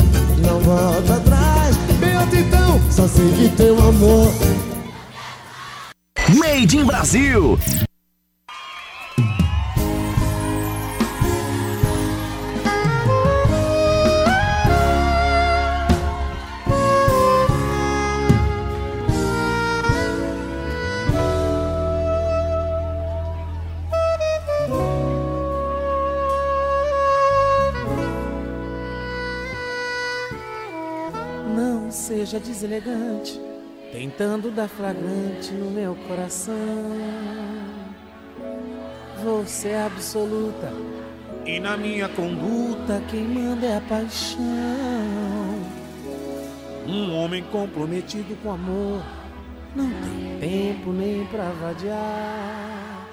não 0.46 0.60
volto 0.60 1.12
atrás. 1.12 1.76
Bem 1.98 2.14
alto 2.14 2.36
então. 2.36 2.80
Só 2.90 3.08
sei 3.08 3.32
que 3.32 3.48
teu 3.56 3.78
amor 3.78 4.30
Made 6.34 6.76
in 6.76 6.84
Brasil. 6.84 7.56
Não 31.54 31.90
seja 31.90 32.40
deselegante, 32.40 33.40
tentando 33.96 34.50
dar 34.50 34.68
flagrante 34.68 35.54
no 35.54 35.70
meu 35.70 35.94
coração. 36.06 36.54
Você 39.24 39.68
é 39.68 39.84
absoluta 39.84 40.70
e 41.46 41.58
na 41.58 41.78
minha 41.78 42.06
conduta 42.10 43.02
quem 43.08 43.24
manda 43.24 43.64
é 43.64 43.78
a 43.78 43.80
paixão. 43.80 44.44
Um 46.86 47.16
homem 47.16 47.42
comprometido 47.44 48.36
com 48.42 48.50
amor 48.50 49.02
não 49.74 49.88
tem 49.88 50.40
tempo 50.40 50.92
nem 50.92 51.24
pra 51.28 51.48
vadiar. 51.52 53.08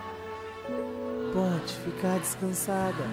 Pode 1.34 1.74
ficar 1.86 2.19
descansada, 2.19 3.06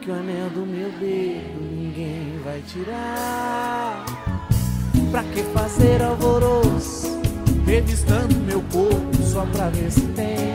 que 0.00 0.08
o 0.08 0.14
anel 0.14 0.50
do 0.50 0.64
meu 0.64 0.90
dedo 0.92 1.60
ninguém 1.60 2.38
vai 2.44 2.62
tirar. 2.62 4.37
Pra 5.10 5.22
que 5.22 5.42
fazer 5.54 6.02
alvoroço? 6.02 7.18
Revistando 7.66 8.34
meu 8.46 8.62
corpo 8.72 9.22
só 9.22 9.42
pra 9.46 9.68
ver 9.68 9.90
se 9.90 10.02
tem 10.08 10.54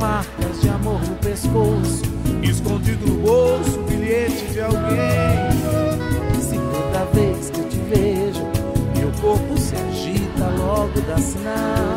marcas 0.00 0.60
de 0.62 0.68
amor 0.70 1.00
no 1.00 1.14
pescoço, 1.16 2.02
escondido 2.42 3.06
no 3.06 3.20
bolso, 3.20 3.82
bilhete 3.88 4.46
de 4.46 4.60
alguém. 4.60 5.50
Se 6.40 6.56
toda 6.56 7.04
vez 7.12 7.50
que 7.50 7.60
eu 7.60 7.68
te 7.68 7.76
vejo, 7.76 8.42
meu 8.96 9.12
corpo 9.20 9.58
se 9.58 9.74
agita, 9.76 10.48
logo 10.58 11.00
dá 11.02 11.18
sinal. 11.18 11.94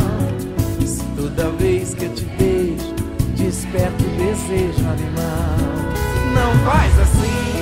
Se 0.85 1.03
toda 1.15 1.49
vez 1.51 1.93
que 1.95 2.05
eu 2.05 2.13
te 2.13 2.25
vejo, 2.37 2.93
desperta 3.37 4.03
o 4.03 4.09
desejo 4.17 4.85
animal. 4.89 5.57
Não 6.33 6.53
faz 6.65 6.99
assim, 6.99 7.53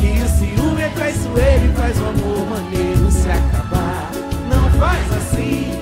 que 0.00 0.22
o 0.22 0.28
ciúme 0.28 0.82
é 0.82 0.88
traiçoeiro 0.88 1.64
e 1.64 1.72
faz 1.76 1.96
o 2.00 2.06
amor 2.06 2.46
maneiro 2.48 3.05
se 3.26 3.32
acabar. 3.32 4.10
Não 4.48 4.70
faz 4.78 5.12
assim, 5.12 5.72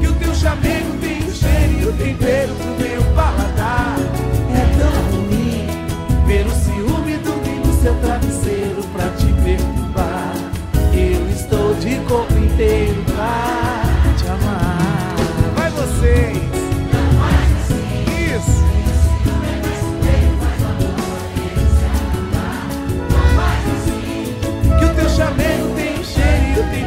que 0.00 0.06
o 0.06 0.12
teu 0.16 0.34
chamego 0.34 0.98
tem 1.00 1.18
o 1.20 1.32
cheiro 1.32 1.80
e 1.80 1.86
o 1.86 1.92
tempero 1.94 2.54
pro 2.54 2.86
meu 2.86 3.02
paladar. 3.14 3.96
É 4.52 4.78
tão 4.78 4.92
ruim 5.16 5.66
ver 6.26 6.46
o 6.46 6.50
ciúme 6.50 7.16
dormir 7.18 7.60
no 7.64 7.72
seu 7.80 7.94
travesseiro 8.00 8.82
pra 8.92 9.08
te 9.10 9.32
perturbar. 9.42 10.34
Eu 10.92 11.30
estou 11.30 11.74
de 11.76 11.96
corpo 12.06 12.36
inteiro 12.36 13.02
pra 13.04 13.82
te 14.18 14.28
amar. 14.28 15.16
Vai 15.56 15.70
vocês! 15.70 16.36
Isso! 18.36 18.60
Que 24.78 24.84
o 24.84 24.94
teu 24.94 25.08
chamego 25.08 25.69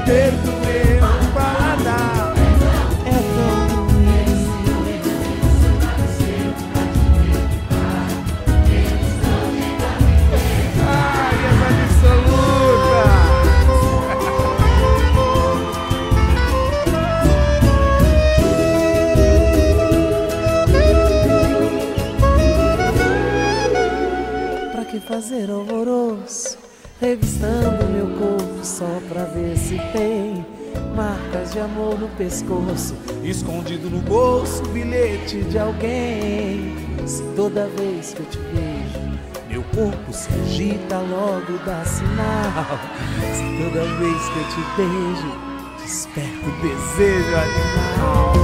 tem 0.05 0.29
o 0.29 0.63
cheiro 0.63 0.95
e 0.95 1.25
o 1.25 1.31
paladar. 1.33 2.33
É 3.05 3.09
tão 3.35 3.83
Ai, 10.85 11.35
essa 11.49 11.67
absoluta! 11.83 13.11
Pra 24.71 24.83
que 24.85 24.99
fazer 24.99 25.49
alvoroço? 25.49 26.42
Revistando 27.03 27.83
meu 27.89 28.07
corpo 28.17 28.63
só 28.63 28.87
pra 29.09 29.25
ver 29.25 29.57
se 29.57 29.77
tem 29.91 30.45
marcas 30.95 31.51
de 31.51 31.59
amor 31.59 31.99
no 31.99 32.07
pescoço, 32.15 32.95
escondido 33.21 33.89
no 33.89 33.99
bolso, 33.99 34.63
bilhete 34.69 35.43
de 35.43 35.59
alguém. 35.59 36.73
Se 37.05 37.21
toda 37.35 37.67
vez 37.67 38.13
que 38.13 38.21
eu 38.21 38.25
te 38.27 38.37
vejo, 38.37 39.19
meu 39.49 39.63
corpo 39.75 40.13
se 40.13 40.29
agita, 40.33 40.99
logo 40.99 41.57
dá 41.65 41.83
sinal. 41.83 42.79
Se 43.33 43.61
toda 43.61 43.83
vez 43.97 44.29
que 44.29 44.39
eu 44.39 44.47
te 44.47 44.61
beijo, 44.77 45.31
desperta 45.81 46.47
o 46.47 46.51
desejo 46.61 47.35
animal. 47.35 48.42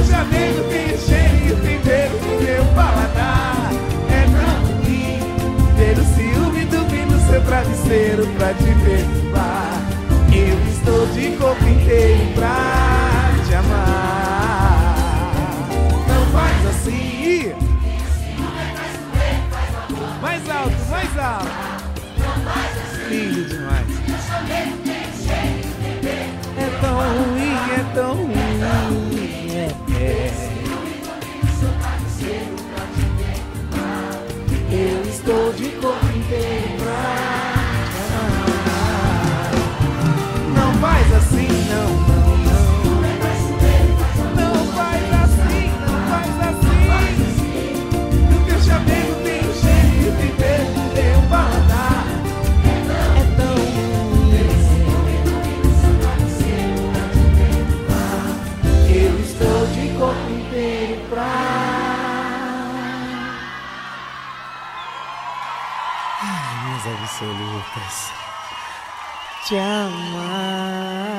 O 0.00 0.04
chamego 0.04 0.62
tem 0.70 0.96
cheiro 0.96 1.58
e 1.58 1.66
tempero 1.66 2.18
do 2.18 2.42
meu 2.42 2.64
paladar. 2.74 3.72
É 4.10 4.24
tão 4.30 4.76
ruim 4.76 5.18
ter 5.76 5.98
o 5.98 6.04
ciúme 6.14 6.64
dormir 6.66 7.06
no 7.06 7.18
seu 7.28 7.42
travesseiro 7.42 8.26
pra 8.36 8.54
te 8.54 8.74
perturbar. 8.84 9.27
Absolutas. 67.18 68.12
Te 69.48 69.58
amar. 69.58 71.17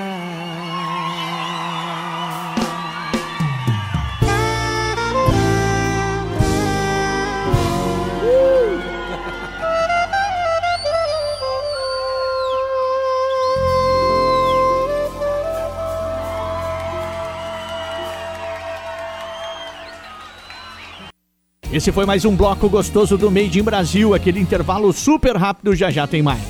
Esse 21.71 21.91
foi 21.91 22.03
mais 22.03 22.25
um 22.25 22.35
bloco 22.35 22.67
gostoso 22.67 23.15
do 23.15 23.29
Made 23.29 23.59
in 23.59 23.63
Brasil, 23.63 24.15
aquele 24.15 24.39
intervalo 24.39 24.91
super 24.91 25.37
rápido, 25.37 25.75
já 25.75 25.91
já 25.91 26.07
tem 26.07 26.19
mais. 26.19 26.41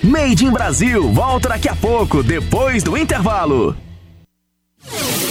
Made 0.00 0.44
in 0.44 0.52
Brasil, 0.52 1.12
volta 1.12 1.48
daqui 1.48 1.68
a 1.68 1.74
pouco, 1.74 2.22
depois 2.22 2.84
do 2.84 2.96
intervalo. 2.96 3.76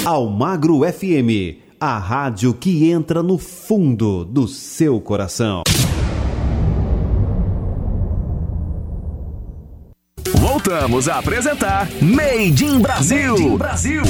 Almagro 0.04 0.82
FM, 0.82 1.58
a 1.80 1.98
rádio 1.98 2.54
que 2.54 2.92
entra 2.92 3.24
no 3.24 3.38
fundo 3.38 4.26
do 4.26 4.50
seu 4.50 5.00
coração. 5.00 5.64
Voltamos 10.36 11.08
a 11.08 11.20
apresentar 11.20 11.88
Made 12.02 12.66
in 12.66 12.80
Brasil. 12.80 13.32
Made 13.32 13.44
in 13.44 13.58
Brasil. 13.58 14.02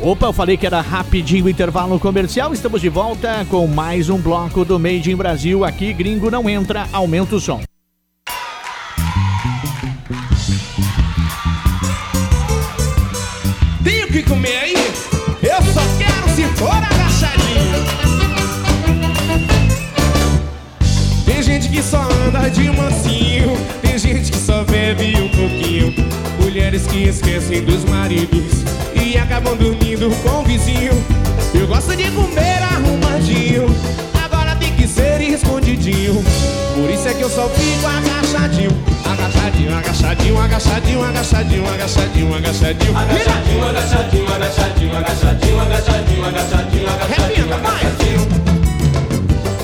Opa, 0.00 0.26
eu 0.26 0.32
falei 0.32 0.56
que 0.56 0.66
era 0.66 0.80
rapidinho 0.80 1.46
o 1.46 1.48
intervalo 1.48 1.98
comercial. 1.98 2.52
Estamos 2.52 2.80
de 2.80 2.88
volta 2.88 3.46
com 3.48 3.66
mais 3.66 4.10
um 4.10 4.18
bloco 4.18 4.64
do 4.64 4.78
Made 4.78 5.10
in 5.10 5.16
Brasil. 5.16 5.64
Aqui, 5.64 5.92
gringo 5.92 6.30
não 6.30 6.48
entra, 6.50 6.86
aumenta 6.92 7.36
o 7.36 7.40
som. 7.40 7.62
Tem 13.82 14.04
o 14.04 14.08
que 14.08 14.22
comer 14.24 14.56
aí? 14.56 14.74
Eu 15.42 15.62
só 15.72 15.80
quero 15.98 16.28
se 16.34 16.44
for 16.56 16.70
agachadinho. 16.70 17.84
Tem 21.24 21.42
gente 21.42 21.68
que 21.68 21.82
só 21.82 22.02
anda 22.26 22.48
de 22.50 22.70
mansinho, 22.70 23.56
tem 23.80 23.98
gente 23.98 24.30
que 24.30 24.38
só 24.38 24.64
bebe 24.64 25.12
pouquinho. 25.12 25.33
Mulheres 26.54 26.86
que 26.86 27.08
esquecem 27.08 27.64
dos 27.64 27.84
maridos 27.84 28.62
e 28.94 29.18
acabam 29.18 29.56
dormindo 29.56 30.08
com 30.22 30.38
o 30.38 30.44
vizinho. 30.44 30.92
Eu 31.52 31.66
gosto 31.66 31.96
de 31.96 32.08
comer 32.12 32.62
arrumadinho, 32.62 33.66
agora 34.24 34.54
tem 34.54 34.72
que 34.76 34.86
ser 34.86 35.20
escondidinho. 35.20 36.22
Por 36.76 36.88
isso 36.88 37.08
é 37.08 37.14
que 37.14 37.22
eu 37.22 37.28
só 37.28 37.48
fico 37.48 37.84
agachadinho, 37.84 38.70
agachadinho, 39.04 39.76
agachadinho, 39.76 40.40
agachadinho, 40.40 41.02
agachadinho, 41.02 41.66
agachadinho, 41.66 42.34
agachadinho. 42.36 42.98
Agachadinho, 42.98 43.66
agachadinho, 43.66 44.32
agachadinho, 44.32 44.96
agachadinho, 44.96 45.60
agachadinho, 45.60 46.24
agachadinho, 46.24 46.88
agachadinho, 46.88 47.52
agachadinho. 47.52 48.28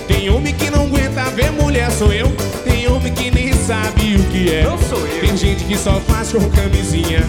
Tem 0.09 0.29
homem 0.29 0.53
que 0.53 0.69
não 0.69 0.87
aguenta 0.87 1.23
ver 1.37 1.53
mulher, 1.53 1.89
sou 1.93 2.13
eu. 2.13 2.27
Tem 2.65 2.89
homem 2.89 3.15
que 3.15 3.31
nem 3.31 3.53
sabe 3.53 4.17
o 4.17 4.25
que 4.25 4.53
é. 4.53 4.65
Não 4.65 4.77
sou 4.77 4.99
eu. 5.07 5.30
Gente 5.61 5.65
que 5.65 5.79
só 5.79 6.01
faz 6.09 6.33
com 6.33 6.49
camisinha. 6.51 7.21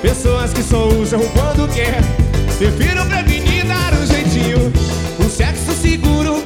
Pessoas 0.00 0.54
que 0.54 0.62
só 0.62 0.88
usam 0.88 1.20
quando 1.28 1.68
quer. 1.74 2.00
Prefiro 2.56 3.04
prevenir 3.04 3.66
dar 3.66 3.92
um 3.92 4.06
jeitinho. 4.06 4.72
O 5.18 5.28
sexo 5.28 5.72
seguro 5.74 6.42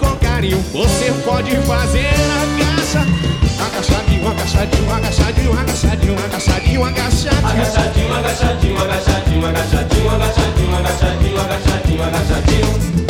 pode 1.24 1.56
fazer 1.66 2.08
agacha 2.08 3.06
Agachadinho, 3.60 4.28
agachadinho, 4.28 4.92
agachadinho, 4.92 5.58
agachadinho, 5.58 6.18
agachadinho, 6.18 6.84
agachadinho 6.84 6.84
Agachadinho, 6.84 8.14
agachadinho, 8.14 8.78
agachadinho, 8.78 9.46
agachadinho, 9.46 10.10
agachadinho, 10.10 10.76
agachadinho, 10.76 11.40
agachadinho, 11.40 12.02
agachadinho 12.02 13.07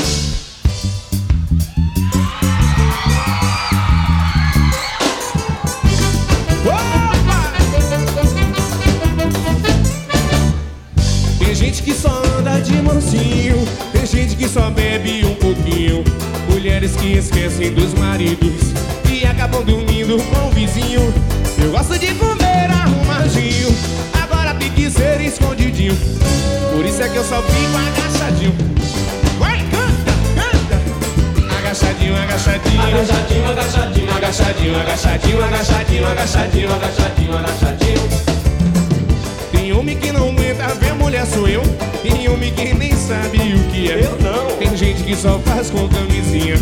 mansinho 13.18 13.64
Tem 13.92 14.06
gente 14.06 14.36
que 14.36 14.48
só 14.48 14.70
bebe 14.70 15.24
um 15.24 15.34
pouquinho. 15.34 16.04
Mulheres 16.50 16.96
que 16.96 17.14
esquecem 17.14 17.72
dos 17.72 17.94
maridos 17.94 18.72
E 19.10 19.26
acabam 19.26 19.64
dormindo 19.64 20.16
com 20.22 20.48
o 20.48 20.50
vizinho. 20.50 21.12
Eu 21.60 21.70
gosto 21.72 21.98
de 21.98 22.14
comer 22.14 22.70
arrumadinho. 22.70 23.74
Agora 24.22 24.54
tem 24.54 24.70
que 24.70 24.90
ser 24.90 25.20
escondidinho. 25.20 25.96
Por 26.72 26.84
isso 26.84 27.02
é 27.02 27.08
que 27.08 27.16
eu 27.16 27.24
só 27.24 27.42
fico 27.42 27.76
agachadinho. 27.76 28.54
Vai, 29.38 29.58
canta, 29.70 30.12
canta. 30.36 31.56
Agachadinho, 31.58 32.16
agachadinho. 32.16 32.80
Agachadinho, 32.80 33.46
agachadinho, 33.50 34.16
Agachadinho, 34.16 34.76
agachadinho, 34.78 35.46
agachadinho, 35.46 36.06
agachadinho, 36.06 36.72
agachadinho, 36.72 37.36
agachadinho 37.36 38.37
Tem 39.68 39.76
homem 39.76 39.98
que 39.98 40.10
não 40.10 40.30
aguenta 40.30 40.66
ver 40.76 40.94
mulher 40.94 41.26
sou 41.26 41.46
eu. 41.46 41.60
Tem 42.02 42.26
homem 42.26 42.50
que 42.54 42.72
nem 42.72 42.96
sabe 42.96 43.36
o 43.36 43.70
que 43.70 43.92
é. 43.92 44.02
Eu 44.02 44.16
não. 44.18 44.56
Tem 44.56 44.74
gente 44.74 45.02
que 45.02 45.14
só 45.14 45.38
faz 45.40 45.68
com 45.68 45.86
camisinha. 45.90 46.54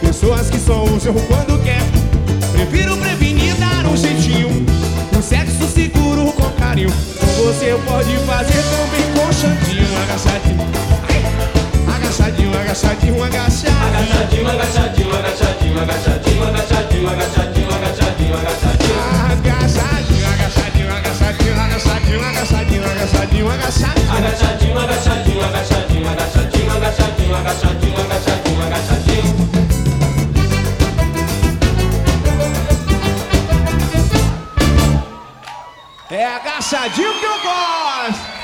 Pessoas 0.00 0.50
que 0.50 0.60
só 0.60 0.84
usam 0.84 1.14
quando 1.26 1.60
quer. 1.64 1.82
Prefiro 2.52 2.96
prevenir 2.96 3.56
dar 3.56 3.84
um 3.86 3.96
jeitinho. 3.96 4.64
Um 5.18 5.20
sexo 5.20 5.66
seguro 5.66 6.32
com 6.34 6.48
carinho. 6.50 6.90
Você 6.90 7.76
pode 7.84 8.16
fazer 8.18 8.62
também 8.70 9.02
com 9.16 9.32
chantinho 9.32 9.88
Agachadinho 10.04 10.60
Ai, 11.08 11.96
Agachadinho, 11.96 12.56
agachadinho, 12.56 13.24
agachadinho 13.24 13.82
Agachadinho, 13.82 14.48
agachadinho, 14.48 15.12
agachadinho, 15.12 15.80
agachadinho, 15.80 16.44
agachadinho, 16.44 17.08
agachadinho, 17.08 17.08
agachadinho, 17.08 17.70
agachadinho 17.70 18.34
Agachadinho, 18.34 18.34
agachadinho, 18.36 20.03
agachadinho, 21.42 22.20
agachadinho, 22.24 22.84
agachadinho, 22.84 23.50
agachadinho, 23.50 23.50
agachadinho. 23.50 24.12
Agachadinho, 24.14 24.78
agachadinho, 24.78 25.44
agachadinho, 25.44 26.08
agachadinho, 26.08 26.70
agachadinho, 26.70 27.36
agachadinho, 27.36 28.00
agachadinho, 28.00 28.62
agachadinho. 28.62 29.34
É 36.10 36.24
agachadinho 36.24 37.14
que 37.18 37.24
eu 37.24 37.38
gosto. 37.42 38.34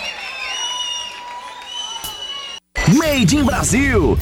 Made 2.99 3.36
in 3.36 3.45
Brasil. 3.45 4.18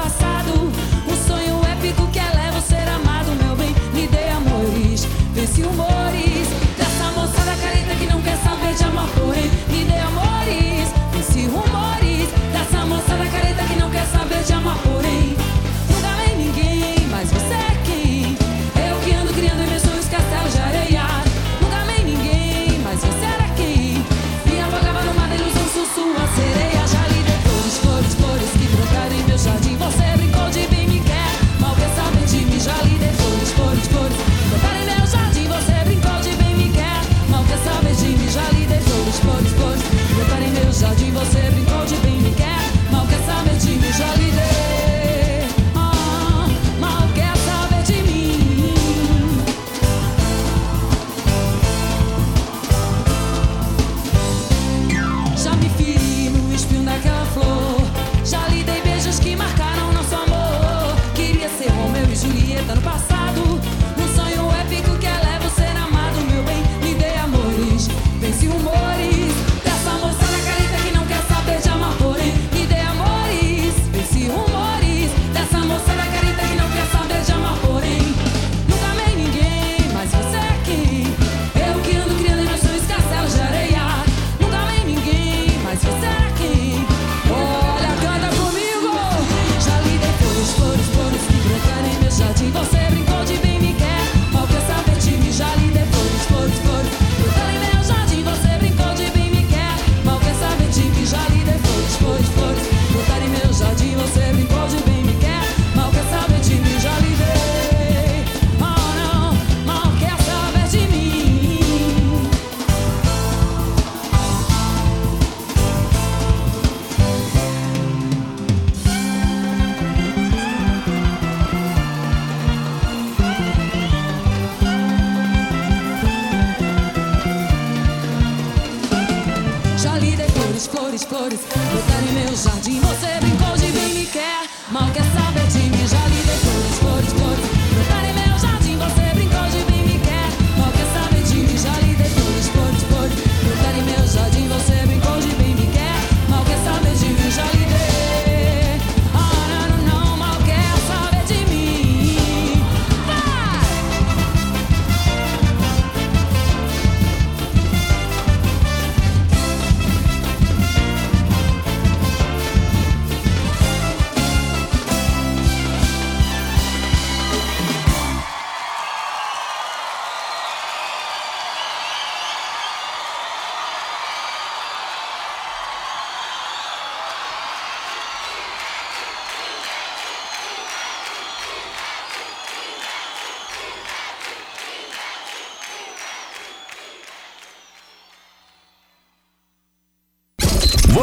Passado. 0.00 0.72
Um 1.06 1.16
sonho 1.26 1.60
épico 1.72 2.06
que 2.08 2.18
eleva 2.18 2.58
o 2.58 2.62
ser 2.62 2.88
amado, 2.88 3.30
meu 3.42 3.54
bem. 3.54 3.74
Me 3.92 4.06
dê 4.08 4.28
amores, 4.30 5.06
vence 5.34 5.62
humores. 5.62 6.48
Dessa 6.78 7.06
moçada 7.16 7.54
careta 7.60 7.94
que 7.94 8.06
não 8.06 8.22
quer 8.22 8.38
saber 8.38 8.74
de 8.74 8.84
amor, 8.84 9.08
porém. 9.16 9.50
Me 9.68 9.84
dê 9.84 9.98
amores, 9.98 10.88
vence 11.12 11.46
rumores. 11.46 12.28
Dessa 12.52 12.86
moçada 12.86 13.26
careta 13.26 13.62
que 13.64 13.76
não 13.78 13.90
quer 13.90 14.06
saber 14.06 14.42
de 14.42 14.52
amor, 14.54 14.76
porém. 14.82 14.99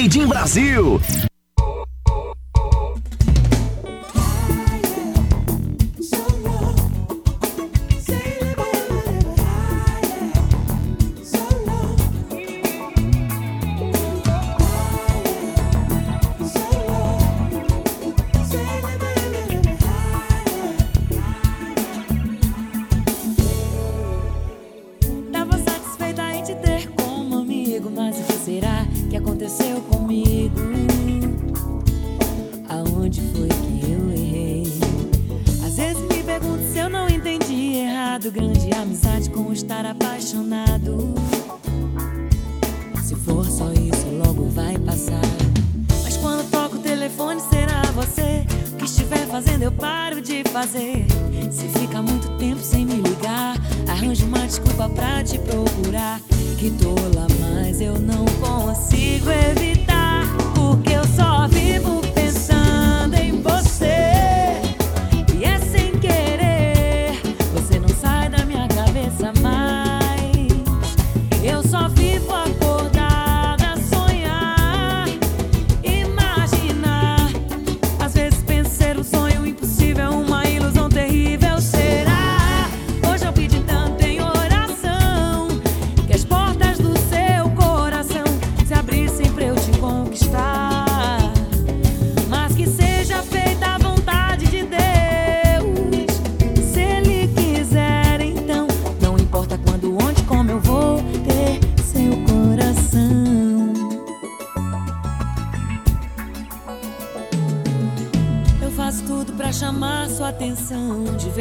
Made 0.00 0.16
in 0.16 0.28
Brasil. 0.30 1.29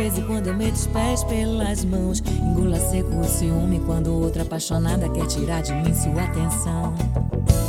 Tarde 0.10 0.22
quando 0.24 0.48
eu 0.48 0.54
meto 0.56 0.74
os 0.74 0.88
pés 0.88 1.24
pelas 1.24 1.86
mãos. 1.86 2.24
Engula 2.42 2.80
seco 2.80 3.16
o 3.16 3.24
ciúme 3.24 3.80
quando 3.86 4.12
outra 4.12 4.42
apaixonada 4.42 5.08
quer 5.10 5.28
tirar 5.28 5.62
de 5.62 5.74
mim 5.74 5.94
sua 5.94 6.24
atenção. 6.24 6.94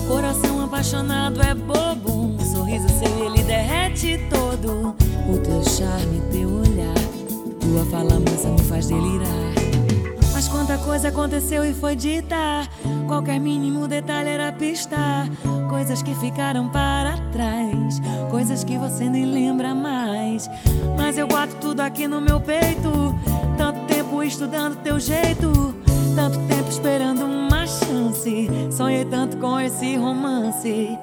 Coração 0.08 0.64
apaixonado 0.64 1.40
é 1.42 1.54
bobo, 1.54 2.12
um 2.12 2.52
sorriso 2.52 2.88
seu 2.88 3.26
ele 3.26 3.42
derrete 3.42 4.18
todo. 4.30 4.96
O 5.28 5.38
teu 5.38 5.62
charme, 5.64 6.20
teu 6.32 6.48
olhar, 6.48 6.94
tua 7.60 7.84
fala 7.86 8.18
mansa 8.18 8.48
me 8.50 8.62
faz 8.62 8.86
delirar. 8.88 9.50
Mas 10.32 10.48
quanta 10.48 10.78
coisa 10.78 11.08
aconteceu 11.08 11.64
e 11.64 11.74
foi 11.74 11.94
dita. 11.94 12.66
Qualquer 13.06 13.38
mínimo 13.38 13.86
detalhe 13.86 14.30
era 14.30 14.50
pista. 14.50 14.96
Coisas 15.68 16.02
que 16.02 16.14
ficaram 16.14 16.70
para 16.70 17.18
trás. 17.30 18.00
Coisas 18.30 18.64
que 18.64 18.78
você 18.78 19.08
nem 19.08 19.26
lembra 19.26 19.74
mais. 19.74 20.09
Tudo 21.80 21.86
aqui 21.86 22.06
no 22.06 22.20
meu 22.20 22.38
peito. 22.38 22.90
Tanto 23.56 23.86
tempo 23.86 24.22
estudando 24.22 24.76
teu 24.82 25.00
jeito. 25.00 25.74
Tanto 26.14 26.38
tempo 26.40 26.68
esperando 26.68 27.24
uma 27.24 27.66
chance. 27.66 28.50
Sonhei 28.70 29.06
tanto 29.06 29.38
com 29.38 29.58
esse 29.58 29.96
romance. 29.96 30.98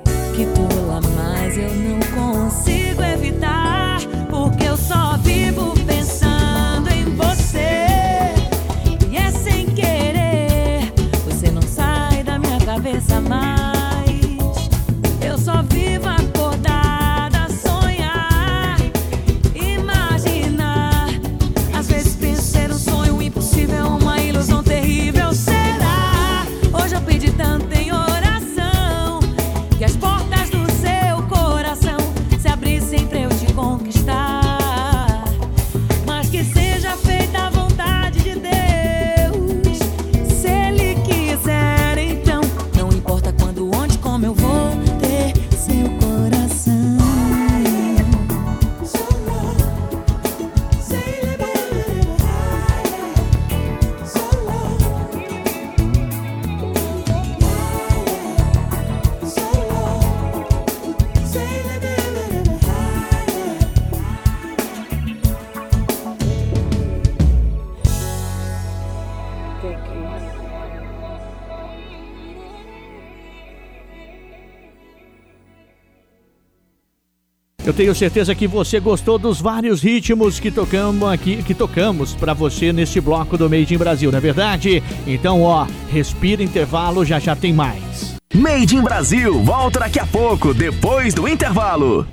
Eu 77.67 77.73
tenho 77.73 77.93
certeza 77.93 78.33
que 78.33 78.47
você 78.47 78.79
gostou 78.79 79.19
dos 79.19 79.41
vários 79.41 79.81
ritmos 79.83 80.39
que 80.39 80.49
tocamos 80.49 81.11
aqui, 81.11 81.43
que 81.43 81.53
tocamos 81.53 82.15
para 82.15 82.33
você 82.33 82.71
neste 82.71 83.01
bloco 83.01 83.37
do 83.37 83.49
Made 83.49 83.75
in 83.75 83.77
Brasil, 83.77 84.09
não 84.09 84.19
é 84.19 84.21
verdade? 84.21 84.81
Então, 85.05 85.41
ó, 85.41 85.67
respira 85.89 86.41
intervalo, 86.41 87.03
já 87.03 87.19
já 87.19 87.35
tem 87.35 87.51
mais. 87.51 88.15
Made 88.33 88.73
in 88.73 88.81
Brasil 88.81 89.43
volta 89.43 89.81
daqui 89.81 89.99
a 89.99 90.05
pouco, 90.05 90.53
depois 90.53 91.13
do 91.13 91.27
intervalo. 91.27 92.07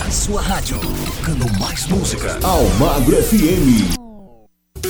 A 0.00 0.10
sua 0.10 0.42
rádio, 0.42 0.76
tocando 1.06 1.60
mais 1.60 1.86
música. 1.86 2.36
Almagro 2.42 3.22
FM. 3.22 3.94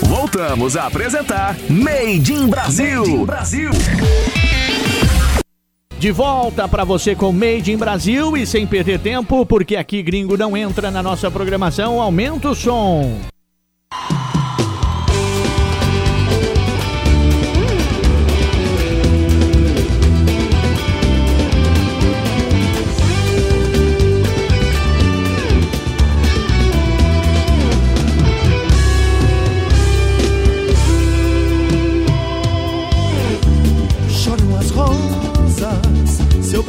Voltamos 0.07 0.79
a 0.79 0.87
apresentar 0.87 1.59
Made 1.69 2.33
in 2.33 2.49
Brasil. 2.49 3.01
Made 3.01 3.11
in 3.11 3.25
Brasil. 3.27 3.71
De 6.03 6.11
volta 6.11 6.67
para 6.67 6.83
você 6.83 7.15
com 7.15 7.31
Made 7.31 7.71
in 7.71 7.77
Brasil 7.77 8.37
e 8.37 8.45
sem 8.45 8.67
perder 8.67 8.99
tempo, 8.99 9.47
porque 9.47 9.77
aqui 9.77 10.03
gringo 10.03 10.37
não 10.37 10.57
entra 10.57 10.91
na 10.91 11.01
nossa 11.01 11.31
programação, 11.31 12.03
aumenta 12.03 12.51
o 12.51 12.57
som. 12.57 13.21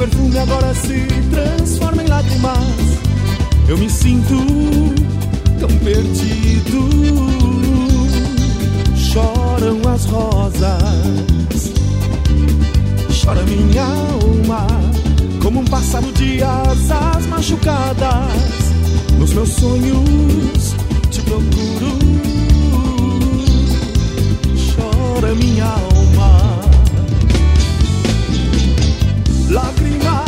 Perfume 0.06 0.38
agora 0.38 0.74
se 0.74 1.06
transforma 1.30 2.02
em 2.02 2.06
lágrimas. 2.06 2.58
Eu 3.66 3.78
me 3.78 3.88
sinto 3.88 4.36
tão 5.58 5.68
perdido. 5.78 6.84
Choram 8.96 9.80
as 9.88 10.04
rosas, 10.06 11.72
chora 13.22 13.42
minha 13.44 13.84
alma, 13.84 14.66
como 15.40 15.60
um 15.60 15.64
pássaro 15.64 16.10
de 16.12 16.42
asas 16.42 17.26
machucadas. 17.26 18.74
Nos 19.18 19.32
meus 19.32 19.50
sonhos 19.50 20.74
te 21.10 21.22
procuro. 21.22 21.98
Chora 24.74 25.34
minha 25.34 25.64
alma. 25.64 26.03
Lágrimas 29.50 30.23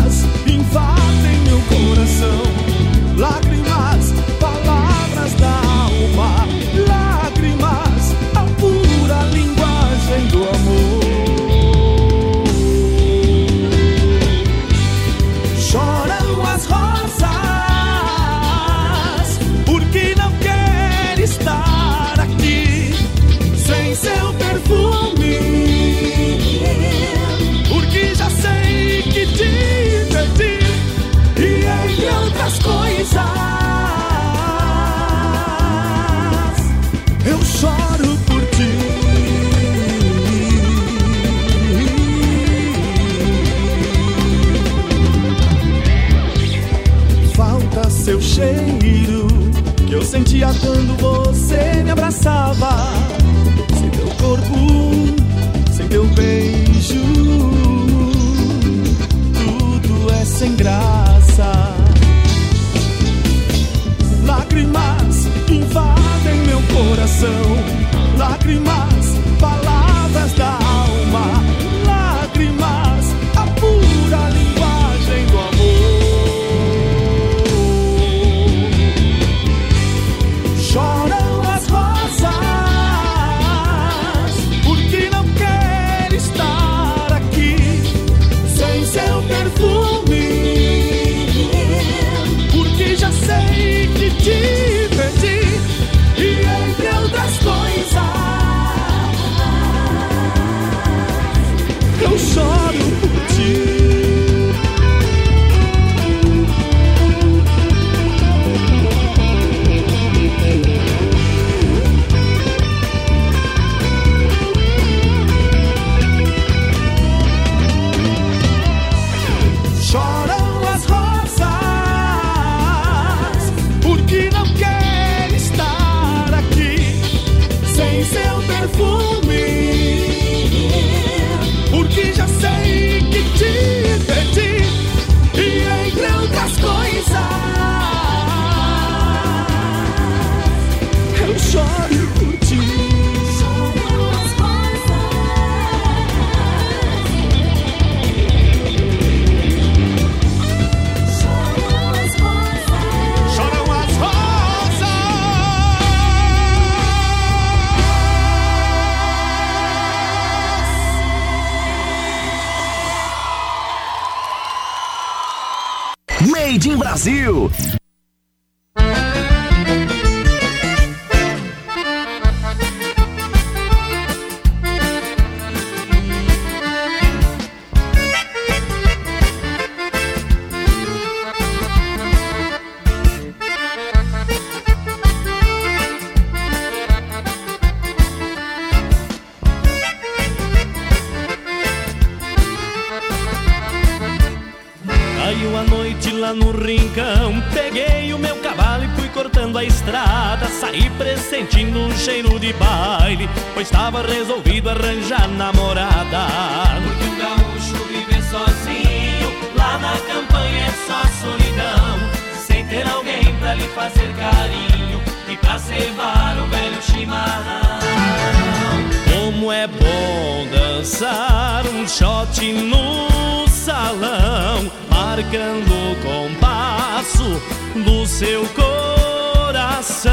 bom 220.37 220.47
dançar 220.49 221.64
um 221.66 221.89
shot 221.89 222.53
no 222.53 223.49
salão, 223.49 224.70
marcando 224.91 225.72
o 225.72 225.97
compasso 226.05 227.41
do 227.74 228.07
seu 228.07 228.45
coração. 228.49 230.12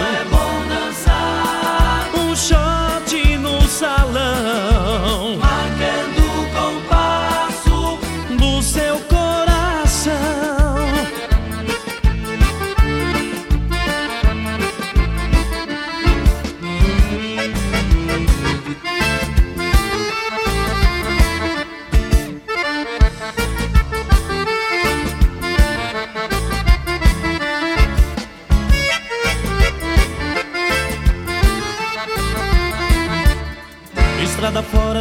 É 0.00 0.24
bom 0.24 0.68
dançar 0.68 2.10
um 2.14 2.36
shot 2.36 3.05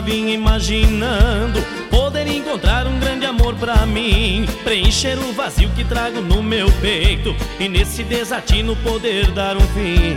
Vim 0.06 0.30
imaginando 0.30 1.60
poder 1.90 2.28
encontrar 2.28 2.86
um 2.86 3.00
grande 3.00 3.26
amor 3.26 3.56
pra 3.56 3.88
mim, 3.88 4.46
preencher 4.64 5.18
o 5.18 5.34
vazio 5.34 5.68
que 5.70 5.84
trago 5.84 6.22
no 6.22 6.44
meu 6.44 6.72
peito 6.74 7.36
e 7.60 7.68
nesse 7.68 8.04
desatino 8.04 8.76
poder 8.76 9.32
dar 9.32 9.58
um 9.58 9.62
fim. 9.62 10.14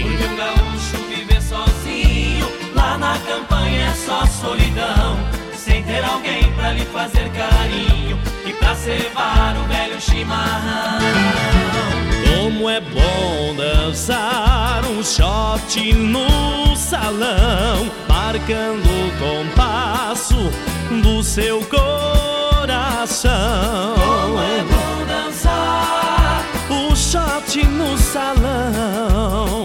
Porque 0.00 0.24
um 0.24 0.36
gaúcho 0.36 0.96
viver 1.06 1.42
sozinho, 1.42 2.50
lá 2.74 2.96
na 2.96 3.18
campanha 3.18 3.88
é 3.88 3.94
só 3.94 4.24
solidão. 4.24 5.18
Sem 5.54 5.82
ter 5.82 6.02
alguém 6.02 6.50
pra 6.54 6.72
lhe 6.72 6.86
fazer 6.86 7.30
carinho 7.32 8.18
e 8.46 8.54
pra 8.54 8.74
cevar 8.74 9.54
o 9.58 9.64
velho 9.68 10.00
chimarrão. 10.00 11.89
Como 12.50 12.68
é 12.68 12.80
bom 12.80 13.54
dançar 13.56 14.84
um 14.84 15.04
shot 15.04 15.92
no 15.94 16.74
salão, 16.74 17.88
marcando 18.08 18.88
o 18.88 19.12
compasso 19.20 20.34
do 21.00 21.22
seu 21.22 21.60
coração. 21.66 23.30
Como 23.94 24.40
é 24.40 24.64
bom 24.64 25.06
dançar 25.06 26.44
o 26.68 26.96
shot 26.96 27.64
no 27.68 27.96
salão, 27.96 29.59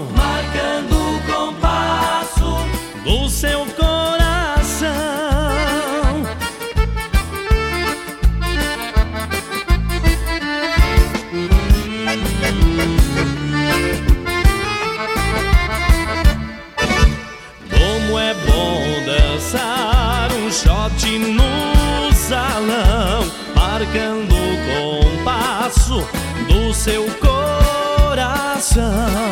compasso 25.96 26.08
do 26.48 26.74
seu 26.74 27.06
coração. 27.20 28.84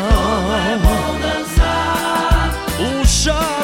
Como 0.10 0.54
é 0.54 0.78
bom 0.78 1.20
dançar 1.20 2.54
um 2.80 3.06
shot 3.06 3.63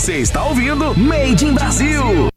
Você 0.00 0.16
está 0.16 0.46
ouvindo 0.46 0.98
Made 0.98 1.44
in 1.44 1.52
Brasil. 1.52 2.30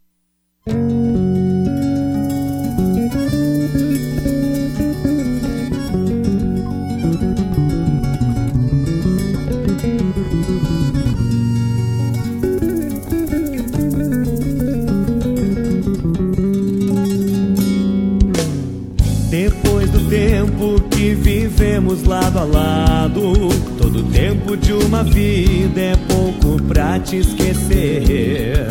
Depois 19.29 19.89
do 19.89 20.09
tempo 20.09 20.81
que 20.89 21.15
vivemos 21.15 22.03
lado 22.03 22.39
a 22.39 22.43
lado, 22.43 23.33
todo 23.77 24.03
tempo 24.11 24.57
de 24.57 24.73
uma 24.73 25.01
vida 25.05 25.79
é 25.79 25.95
pra 26.73 26.99
te 26.99 27.17
esquecer. 27.17 28.67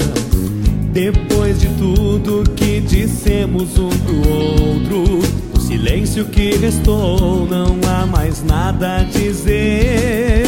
Depois 0.92 1.60
de 1.60 1.68
tudo 1.78 2.42
que 2.56 2.80
dissemos 2.80 3.78
um 3.78 3.88
pro 3.88 4.16
outro, 4.28 5.20
o 5.54 5.60
silêncio 5.60 6.24
que 6.24 6.56
restou 6.56 7.46
não 7.46 7.78
há 7.88 8.04
mais 8.04 8.42
nada 8.44 8.96
a 8.96 9.02
dizer. 9.04 10.44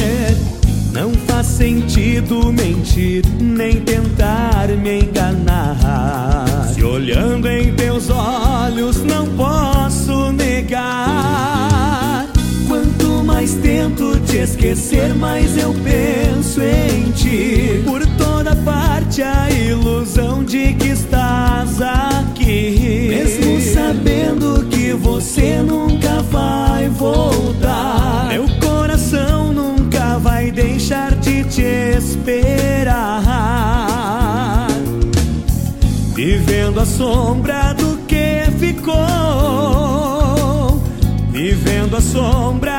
Não 0.92 1.12
faz 1.12 1.46
sentido 1.46 2.52
mentir, 2.52 3.24
nem 3.40 3.80
tentar 3.80 4.68
me 4.68 5.00
enganar. 5.00 6.72
Se 6.74 6.82
olhando 6.82 7.48
em 7.48 7.72
teus 7.72 8.10
olhos 8.10 9.02
não 9.04 9.26
posso 9.36 10.32
negar. 10.32 12.28
Quanto 12.66 13.24
mais 13.24 13.54
tento 13.54 14.18
te 14.26 14.38
esquecer, 14.38 15.14
mais 15.14 15.56
eu 15.56 15.72
penso 15.84 16.03
A 36.84 36.86
sombra 36.86 37.72
do 37.72 37.96
que 38.06 38.44
ficou. 38.58 38.92
Vivendo 41.30 41.96
a 41.96 42.00
sombra 42.02 42.73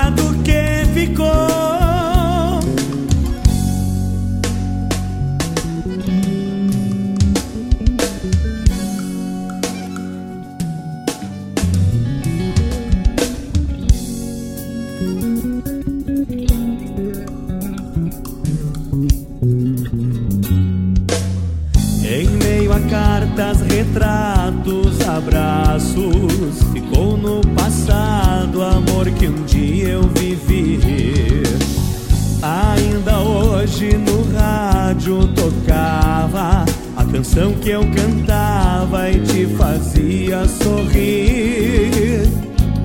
canção 37.36 37.53
que 37.55 37.69
eu 37.69 37.81
cantava 37.91 39.11
e 39.11 39.19
te 39.19 39.45
fazia 39.57 40.47
sorrir. 40.47 42.29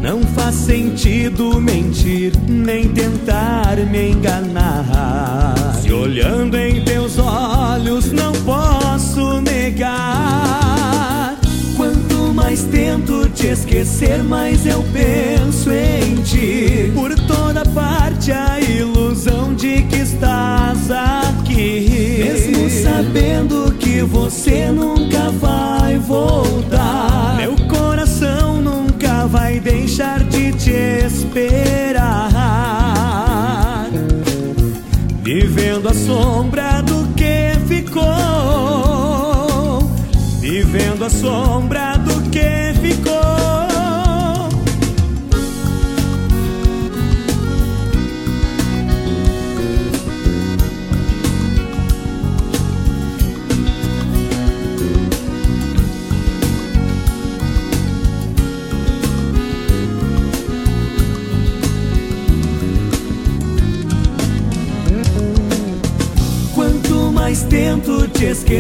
Não 0.03 0.23
faz 0.23 0.57
sentido 0.57 1.61
mentir, 1.61 2.33
nem 2.49 2.89
tentar 2.89 3.77
me 3.77 4.11
enganar. 4.11 5.55
Se 5.81 5.93
olhando 5.93 6.57
em 6.57 6.83
teus 6.85 7.17
olhos, 7.19 8.11
não 8.11 8.33
posso 8.45 9.41
negar. 9.41 11.39
Quanto 11.77 12.35
mais 12.35 12.65
tento 12.65 13.29
te 13.31 13.47
esquecer, 13.47 14.25
mais 14.25 14.67
eu 14.67 14.85
penso 14.93 15.71
em 15.71 16.17
ti. 16.23 16.91
você 24.03 24.71
nunca 24.71 25.31
vai 25.31 25.99
voltar. 25.99 27.37
Meu 27.37 27.55
coração 27.69 28.61
nunca 28.61 29.27
vai 29.27 29.61
deixar 29.61 30.23
de 30.25 30.53
te 30.53 30.71
esperar. 31.07 32.31
Vivendo 35.23 35.89
a 35.89 35.95
sombra 35.95 36.83
do 36.83 37.07
que 37.15 37.57
ficou. 37.67 38.03
Vivendo 40.41 41.05
a 41.05 41.11
sombra 41.11 41.97
do 41.99 42.31
que 42.31 42.75
ficou. 42.81 43.30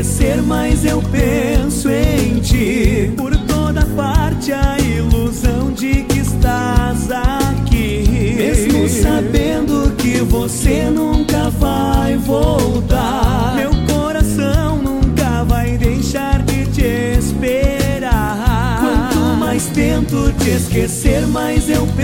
esquecer, 0.01 0.42
mas 0.42 0.84
eu 0.84 1.03
penso 1.03 1.88
em 1.90 2.40
ti. 2.40 3.12
Por 3.16 3.36
toda 3.46 3.84
parte 3.96 4.53
a 4.53 4.78
ilusão 4.78 5.70
de 5.72 6.03
que 6.05 6.20
estás 6.20 7.11
aqui. 7.11 8.34
Mesmo 8.36 8.88
sabendo 8.88 9.94
que 9.96 10.18
você 10.20 10.84
nunca 10.90 11.51
vai 11.51 12.16
voltar, 12.16 13.55
meu 13.57 13.70
coração 13.94 14.78
nunca 14.78 15.44
vai 15.44 15.76
deixar 15.76 16.42
de 16.42 16.66
te 16.66 17.18
esperar. 17.18 18.78
Quanto 18.80 19.36
mais 19.36 19.66
tento 19.66 20.32
te 20.38 20.51
esquecer, 20.51 21.26
mais 21.26 21.68
eu 21.68 21.86
penso. 21.88 21.99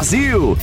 Brasil. 0.00 0.56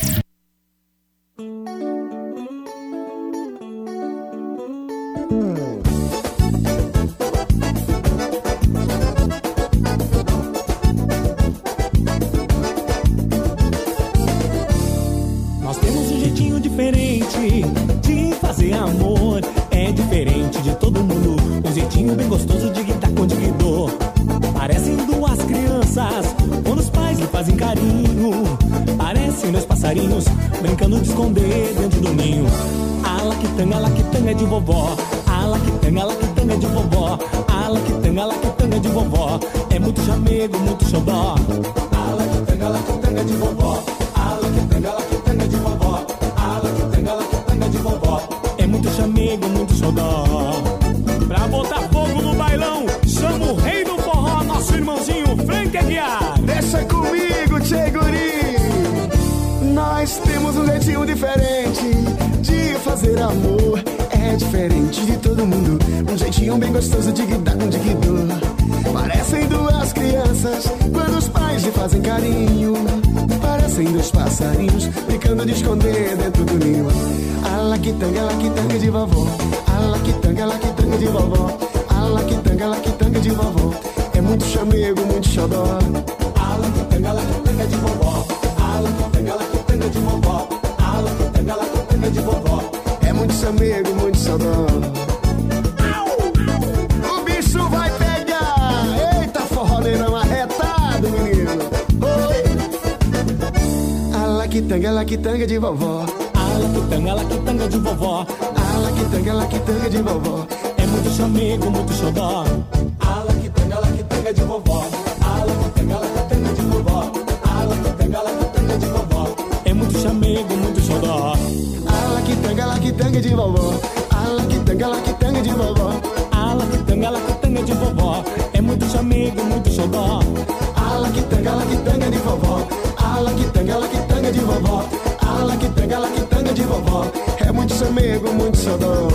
nego 138.17 138.33
muito 138.33 138.57
xodó. 138.57 139.07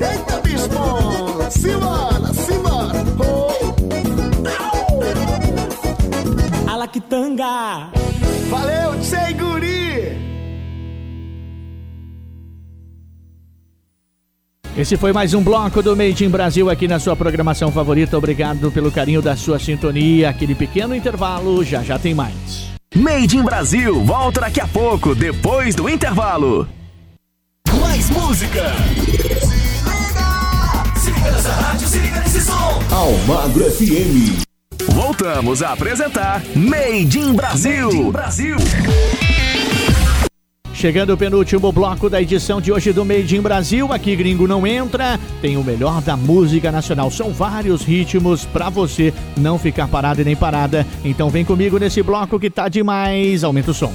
Eita, 0.00 0.40
bispo! 0.40 1.50
Simbora, 1.50 2.32
simbora! 2.34 3.04
Oh. 3.18 3.54
A 6.66 6.76
Valeu, 8.50 9.00
Tchê 9.00 9.32
Guri! 9.34 10.24
Esse 14.76 14.96
foi 14.96 15.12
mais 15.12 15.32
um 15.34 15.42
bloco 15.42 15.80
do 15.80 15.96
Made 15.96 16.24
in 16.24 16.28
Brasil 16.28 16.68
aqui 16.68 16.88
na 16.88 16.98
sua 16.98 17.14
programação 17.14 17.70
favorita. 17.70 18.18
Obrigado 18.18 18.72
pelo 18.72 18.90
carinho 18.90 19.22
da 19.22 19.36
sua 19.36 19.60
sintonia. 19.60 20.30
Aquele 20.30 20.56
pequeno 20.56 20.96
intervalo, 20.96 21.62
já 21.62 21.82
já 21.82 21.96
tem 21.96 22.12
mais. 22.12 22.73
Made 22.94 23.36
in 23.36 23.42
Brasil 23.42 24.04
volta 24.04 24.40
daqui 24.40 24.60
a 24.60 24.68
pouco, 24.68 25.16
depois 25.16 25.74
do 25.74 25.88
intervalo. 25.88 26.68
Mais 27.80 28.08
música. 28.08 28.72
Se 30.96 31.10
liga 31.10 31.32
nessa 31.32 31.52
rádio, 31.54 31.88
se 31.88 31.98
liga 31.98 32.20
nesse 32.20 32.40
som. 32.40 32.80
Almagro 32.92 33.64
FM. 33.68 34.40
Voltamos 34.92 35.60
a 35.60 35.72
apresentar 35.72 36.40
Made 36.54 37.18
in 37.18 37.34
Brasil. 37.34 37.86
Made 37.86 37.96
in 37.96 38.10
Brasil. 38.12 38.56
Chegando 40.84 41.14
o 41.14 41.16
penúltimo 41.16 41.72
bloco 41.72 42.10
da 42.10 42.20
edição 42.20 42.60
de 42.60 42.70
hoje 42.70 42.92
do 42.92 43.06
Made 43.06 43.34
in 43.34 43.40
Brasil, 43.40 43.90
aqui 43.90 44.14
gringo 44.14 44.46
não 44.46 44.66
entra, 44.66 45.18
tem 45.40 45.56
o 45.56 45.64
melhor 45.64 46.02
da 46.02 46.14
música 46.14 46.70
nacional. 46.70 47.10
São 47.10 47.32
vários 47.32 47.82
ritmos 47.82 48.44
para 48.44 48.68
você 48.68 49.10
não 49.34 49.58
ficar 49.58 49.88
parado 49.88 50.20
e 50.20 50.24
nem 50.24 50.36
parada. 50.36 50.86
Então 51.02 51.30
vem 51.30 51.42
comigo 51.42 51.78
nesse 51.78 52.02
bloco 52.02 52.38
que 52.38 52.50
tá 52.50 52.68
demais. 52.68 53.42
Aumenta 53.42 53.70
o 53.70 53.74
som. 53.74 53.94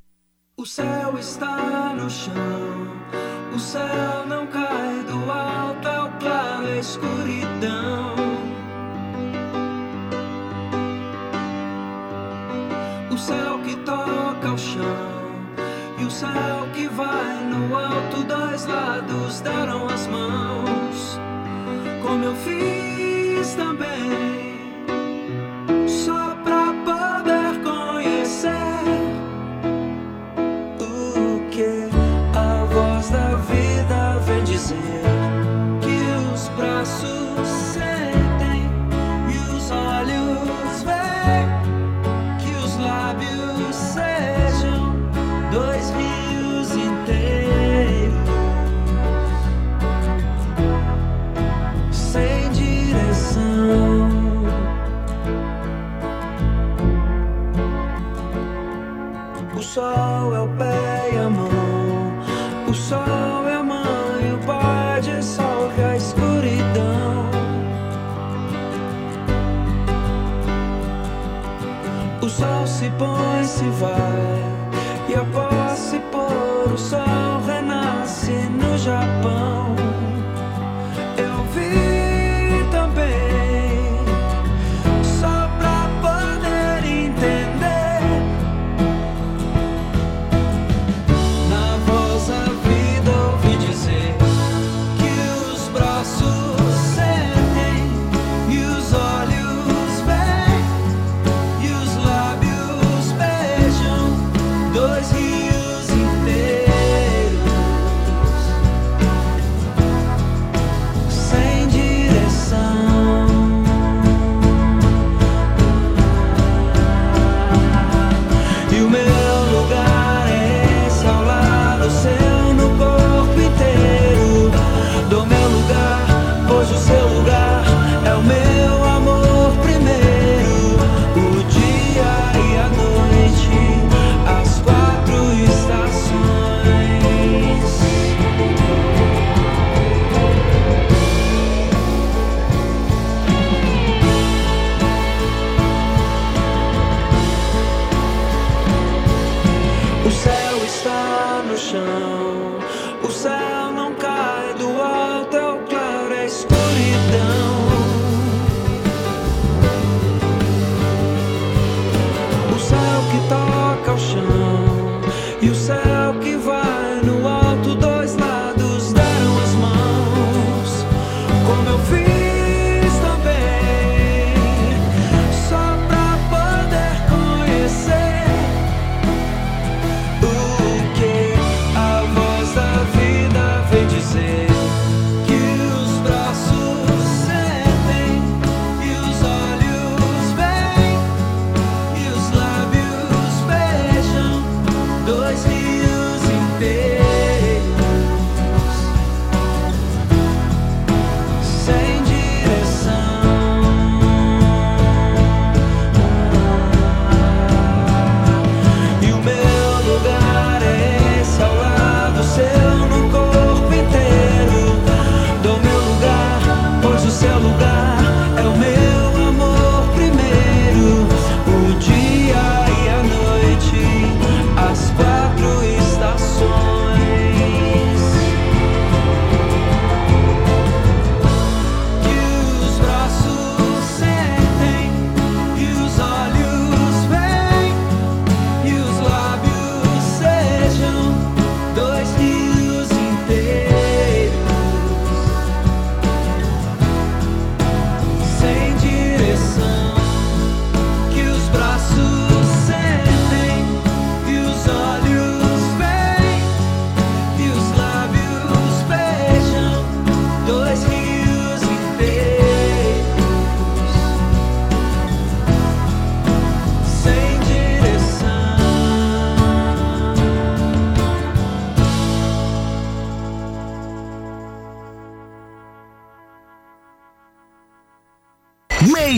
Chão, 151.61 152.60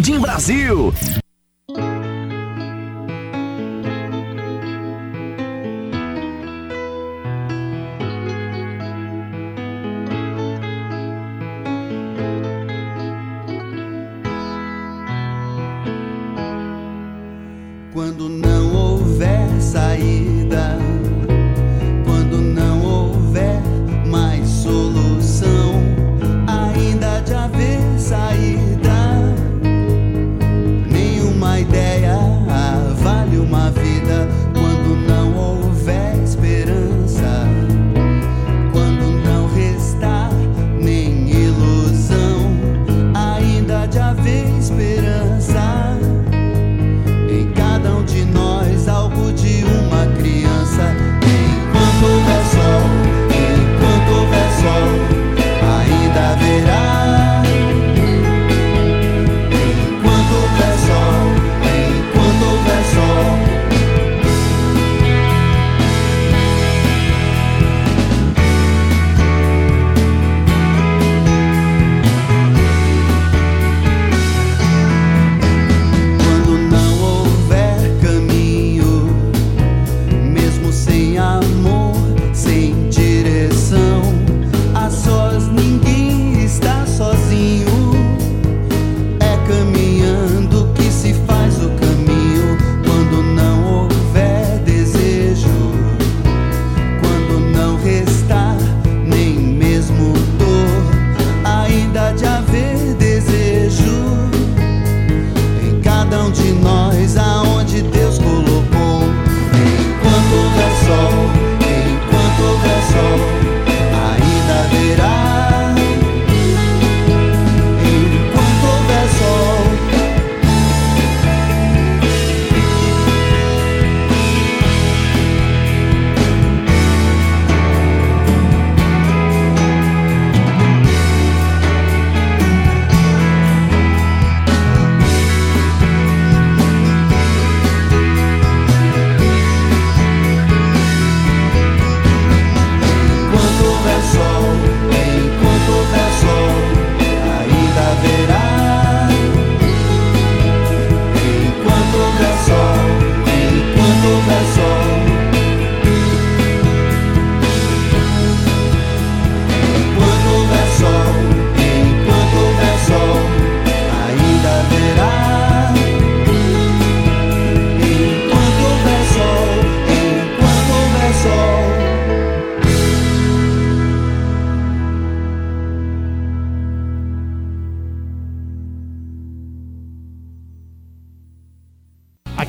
Made 0.04 0.16
in 0.16 0.22
Brasil. 0.22 1.23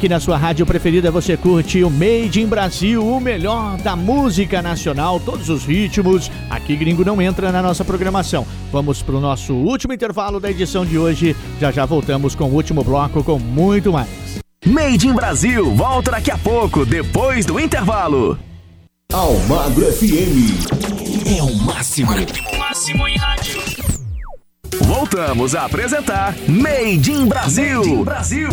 Aqui 0.04 0.08
na 0.10 0.20
sua 0.20 0.36
rádio 0.36 0.66
preferida 0.66 1.10
você 1.10 1.34
curte 1.34 1.82
o 1.82 1.88
Made 1.88 2.38
in 2.38 2.46
Brasil, 2.46 3.02
o 3.02 3.18
melhor 3.18 3.78
da 3.78 3.96
música 3.96 4.60
nacional, 4.60 5.18
todos 5.18 5.48
os 5.48 5.64
ritmos. 5.64 6.30
Aqui 6.50 6.76
gringo 6.76 7.02
não 7.02 7.22
entra 7.22 7.50
na 7.50 7.62
nossa 7.62 7.86
programação. 7.86 8.46
Vamos 8.70 9.00
para 9.00 9.14
o 9.14 9.20
nosso 9.20 9.54
último 9.54 9.94
intervalo 9.94 10.38
da 10.38 10.50
edição 10.50 10.84
de 10.84 10.98
hoje. 10.98 11.34
Já 11.58 11.72
já 11.72 11.86
voltamos 11.86 12.34
com 12.34 12.44
o 12.44 12.52
último 12.52 12.84
bloco 12.84 13.24
com 13.24 13.38
muito 13.38 13.94
mais. 13.94 14.40
Made 14.66 15.08
in 15.08 15.14
Brasil, 15.14 15.74
volta 15.74 16.10
daqui 16.10 16.30
a 16.30 16.36
pouco, 16.36 16.84
depois 16.84 17.46
do 17.46 17.58
intervalo. 17.58 18.38
Almagro 19.10 19.90
FM 19.90 21.34
é 21.34 21.42
o 21.42 21.56
máximo. 21.64 22.12
Máximo 22.58 23.08
em 23.08 23.16
rádio. 23.16 23.58
Voltamos 24.82 25.54
a 25.54 25.64
apresentar 25.64 26.36
Made 26.46 27.10
in 27.10 27.24
Brasil. 27.24 27.78
Made 27.78 27.90
in 27.90 28.04
Brasil. 28.04 28.48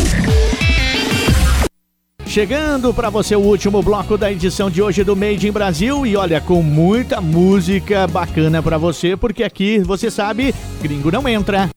Chegando 2.32 2.94
para 2.94 3.10
você 3.10 3.36
o 3.36 3.42
último 3.42 3.84
bloco 3.84 4.18
da 4.18 4.32
edição 4.32 4.70
de 4.70 4.82
hoje 4.82 5.04
do 5.04 5.18
Made 5.18 5.46
in 5.46 5.52
Brasil 5.52 6.06
e 6.06 6.16
olha 6.16 6.40
com 6.40 6.64
muita 6.64 7.20
música 7.20 8.08
bacana 8.08 8.64
para 8.64 8.78
você, 8.78 9.18
porque 9.18 9.44
aqui 9.44 9.80
você 9.80 10.10
sabe, 10.10 10.56
gringo 10.82 11.12
não 11.12 11.28
entra. 11.28 11.70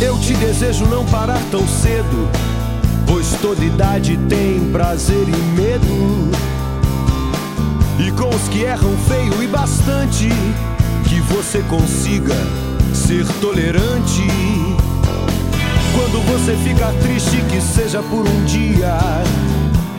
Eu 0.00 0.18
te 0.20 0.32
desejo 0.36 0.86
não 0.86 1.04
parar 1.04 1.38
tão 1.50 1.68
cedo, 1.68 2.30
toda 3.44 3.62
idade 3.62 4.16
tem 4.26 4.58
prazer 4.72 5.26
e 5.28 5.60
medo. 5.60 6.30
E 7.98 8.10
com 8.12 8.34
os 8.34 8.48
que 8.48 8.62
erram 8.62 8.96
feio 9.06 9.42
e 9.42 9.46
bastante, 9.46 10.30
que 11.06 11.20
você 11.20 11.58
consiga 11.68 12.34
ser 12.94 13.26
tolerante. 13.42 14.26
Quando 15.94 16.24
você 16.26 16.56
ficar 16.56 16.90
triste, 17.02 17.36
que 17.50 17.60
seja 17.60 18.02
por 18.04 18.26
um 18.26 18.44
dia 18.46 18.96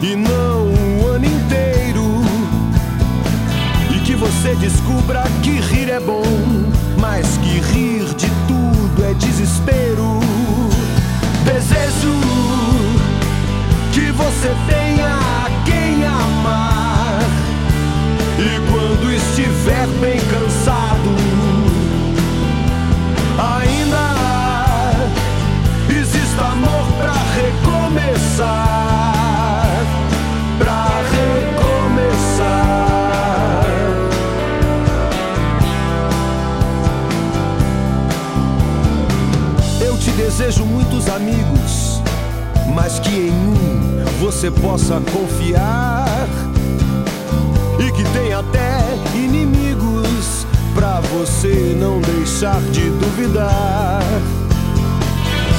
e 0.02 0.16
não 0.16 0.66
um 0.66 1.08
ano 1.08 1.26
inteiro. 1.26 2.04
E 3.96 4.00
que 4.00 4.16
você 4.16 4.56
descubra 4.56 5.22
que 5.44 5.52
rir 5.52 5.92
é 5.92 6.00
bom, 6.00 6.24
mas 7.00 7.38
que 7.38 7.60
rir 7.60 8.06
de 8.16 8.28
tudo 8.48 9.06
é 9.06 9.14
desespero. 9.14 10.20
Desejo 11.46 12.55
você 14.16 14.56
tenha 14.68 15.20
quem 15.66 16.06
amar. 16.06 17.20
E 18.40 18.60
quando 18.72 19.12
estiver 19.12 19.88
bem 20.00 20.20
cansado, 20.20 21.16
ainda 23.38 24.06
exista 25.90 26.44
amor 26.44 26.86
pra 26.98 27.14
recomeçar. 27.36 28.76
Desejo 40.18 40.66
muitos 40.66 41.08
amigos, 41.08 42.02
mas 42.74 43.00
que 43.00 43.10
em 43.10 43.32
um 43.32 43.65
você 44.20 44.50
possa 44.50 45.02
confiar 45.12 46.06
e 47.80 47.92
que 47.92 48.04
tem 48.12 48.34
até 48.34 48.80
inimigos 49.14 50.46
pra 50.74 51.02
você 51.02 51.76
não 51.80 52.00
deixar 52.00 52.62
de 52.72 52.90
duvidar. 52.90 54.02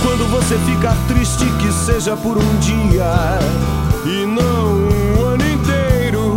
Quando 0.02 0.30
você 0.30 0.56
ficar 0.58 0.96
triste, 1.08 1.44
que 1.60 1.72
seja 1.72 2.16
por 2.16 2.38
um 2.38 2.56
dia 2.60 3.38
e 4.04 4.24
não 4.24 5.18
um 5.18 5.24
ano 5.24 5.44
inteiro. 5.50 6.36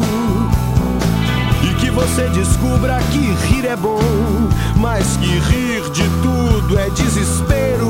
E 1.63 1.73
que 1.75 1.89
você 1.91 2.27
descubra 2.29 2.99
que 3.11 3.19
rir 3.47 3.65
é 3.67 3.75
bom, 3.75 3.99
mas 4.75 5.17
que 5.17 5.27
rir 5.27 5.89
de 5.91 6.03
tudo 6.21 6.79
é 6.79 6.89
desespero. 6.89 7.88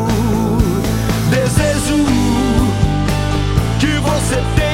Que 4.20 4.26
você 4.26 4.69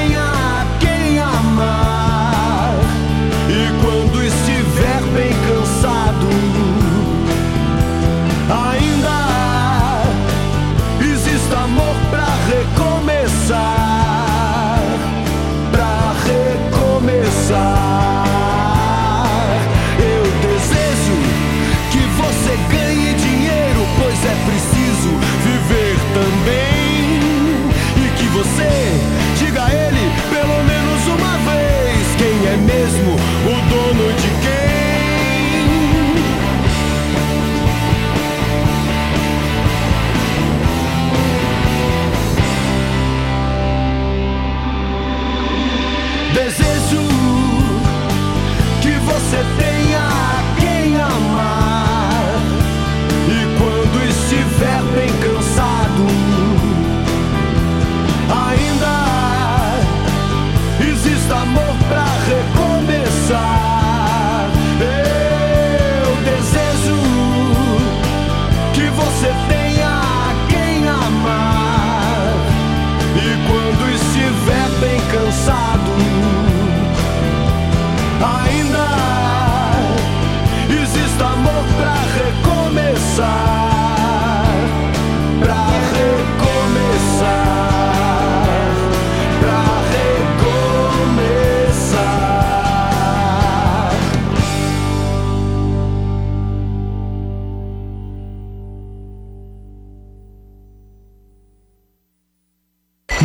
bem 75.36 75.46
cansado, 75.46 75.92
ainda 78.24 78.86
exista 80.82 81.24
amor. 81.26 81.64
Pra 81.76 81.94
recomeçar. 82.24 83.26
Pra 85.40 85.66
recomeçar. 85.92 87.26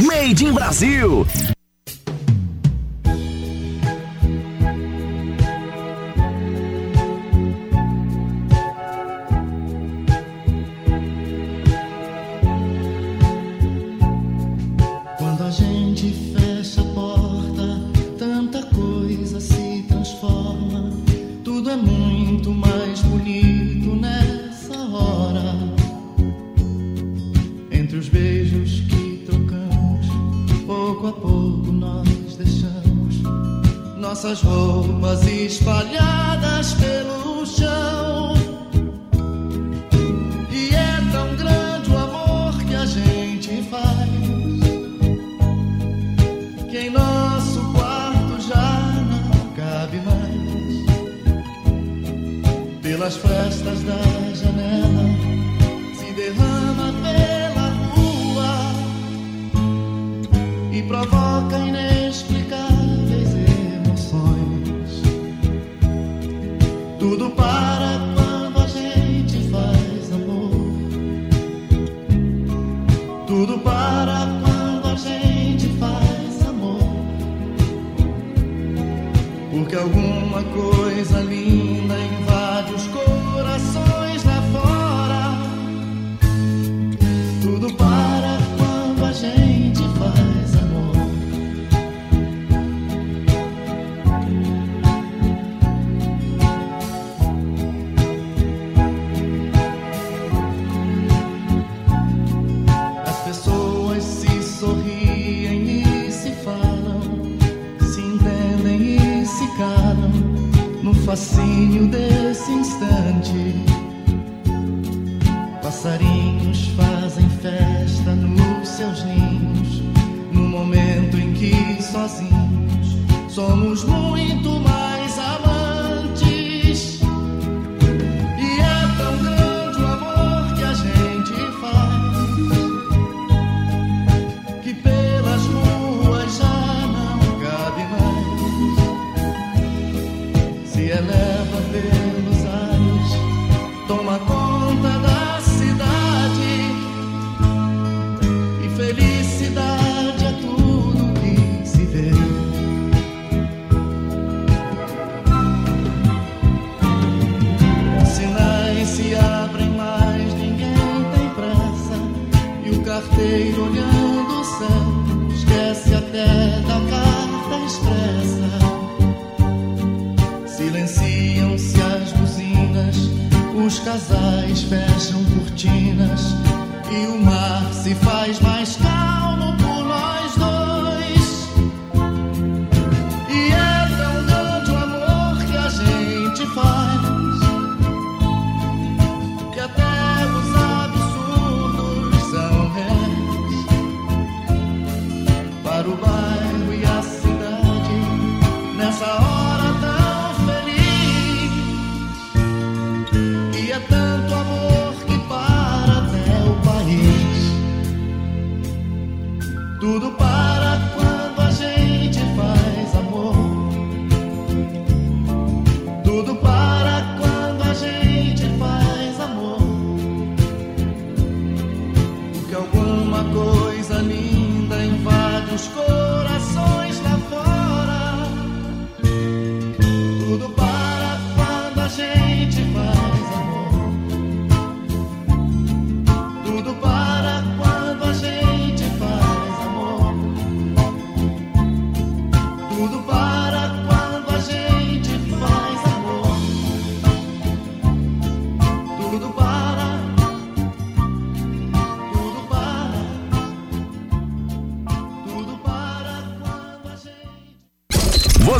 Made 0.03 0.45
in 0.45 0.53
Brasil. 0.53 1.25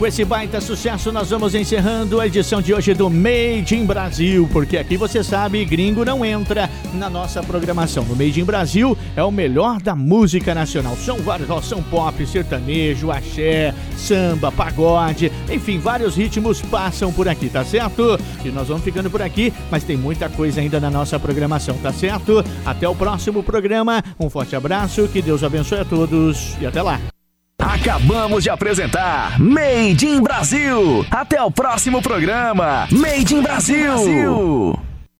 Com 0.00 0.06
esse 0.06 0.24
baita 0.24 0.62
sucesso, 0.62 1.12
nós 1.12 1.28
vamos 1.28 1.54
encerrando 1.54 2.22
a 2.22 2.26
edição 2.26 2.62
de 2.62 2.72
hoje 2.72 2.94
do 2.94 3.10
Made 3.10 3.76
in 3.76 3.84
Brasil, 3.84 4.48
porque 4.50 4.78
aqui 4.78 4.96
você 4.96 5.22
sabe, 5.22 5.62
gringo 5.62 6.06
não 6.06 6.24
entra 6.24 6.70
na 6.94 7.10
nossa 7.10 7.42
programação. 7.42 8.02
No 8.06 8.16
Made 8.16 8.40
in 8.40 8.44
Brasil 8.44 8.96
é 9.14 9.22
o 9.22 9.30
melhor 9.30 9.78
da 9.78 9.94
música 9.94 10.54
nacional. 10.54 10.96
São 10.96 11.18
vários, 11.18 11.50
são 11.66 11.82
pop, 11.82 12.26
sertanejo, 12.26 13.10
axé, 13.10 13.74
samba, 13.94 14.50
pagode, 14.50 15.30
enfim, 15.52 15.78
vários 15.78 16.16
ritmos 16.16 16.62
passam 16.62 17.12
por 17.12 17.28
aqui, 17.28 17.50
tá 17.50 17.62
certo? 17.62 18.18
E 18.42 18.48
nós 18.48 18.68
vamos 18.68 18.82
ficando 18.82 19.10
por 19.10 19.20
aqui, 19.20 19.52
mas 19.70 19.84
tem 19.84 19.98
muita 19.98 20.30
coisa 20.30 20.62
ainda 20.62 20.80
na 20.80 20.88
nossa 20.88 21.20
programação, 21.20 21.76
tá 21.76 21.92
certo? 21.92 22.42
Até 22.64 22.88
o 22.88 22.96
próximo 22.96 23.42
programa. 23.42 24.02
Um 24.18 24.30
forte 24.30 24.56
abraço, 24.56 25.06
que 25.08 25.20
Deus 25.20 25.44
abençoe 25.44 25.80
a 25.80 25.84
todos 25.84 26.56
e 26.58 26.64
até 26.64 26.80
lá. 26.80 26.98
Acabamos 27.80 28.44
de 28.44 28.50
apresentar 28.50 29.40
Made 29.40 30.06
in 30.06 30.20
Brasil. 30.20 31.02
Até 31.10 31.40
o 31.40 31.50
próximo 31.50 32.02
programa. 32.02 32.86
Made 32.90 33.34
in 33.34 33.40
Brasil. 33.40 34.78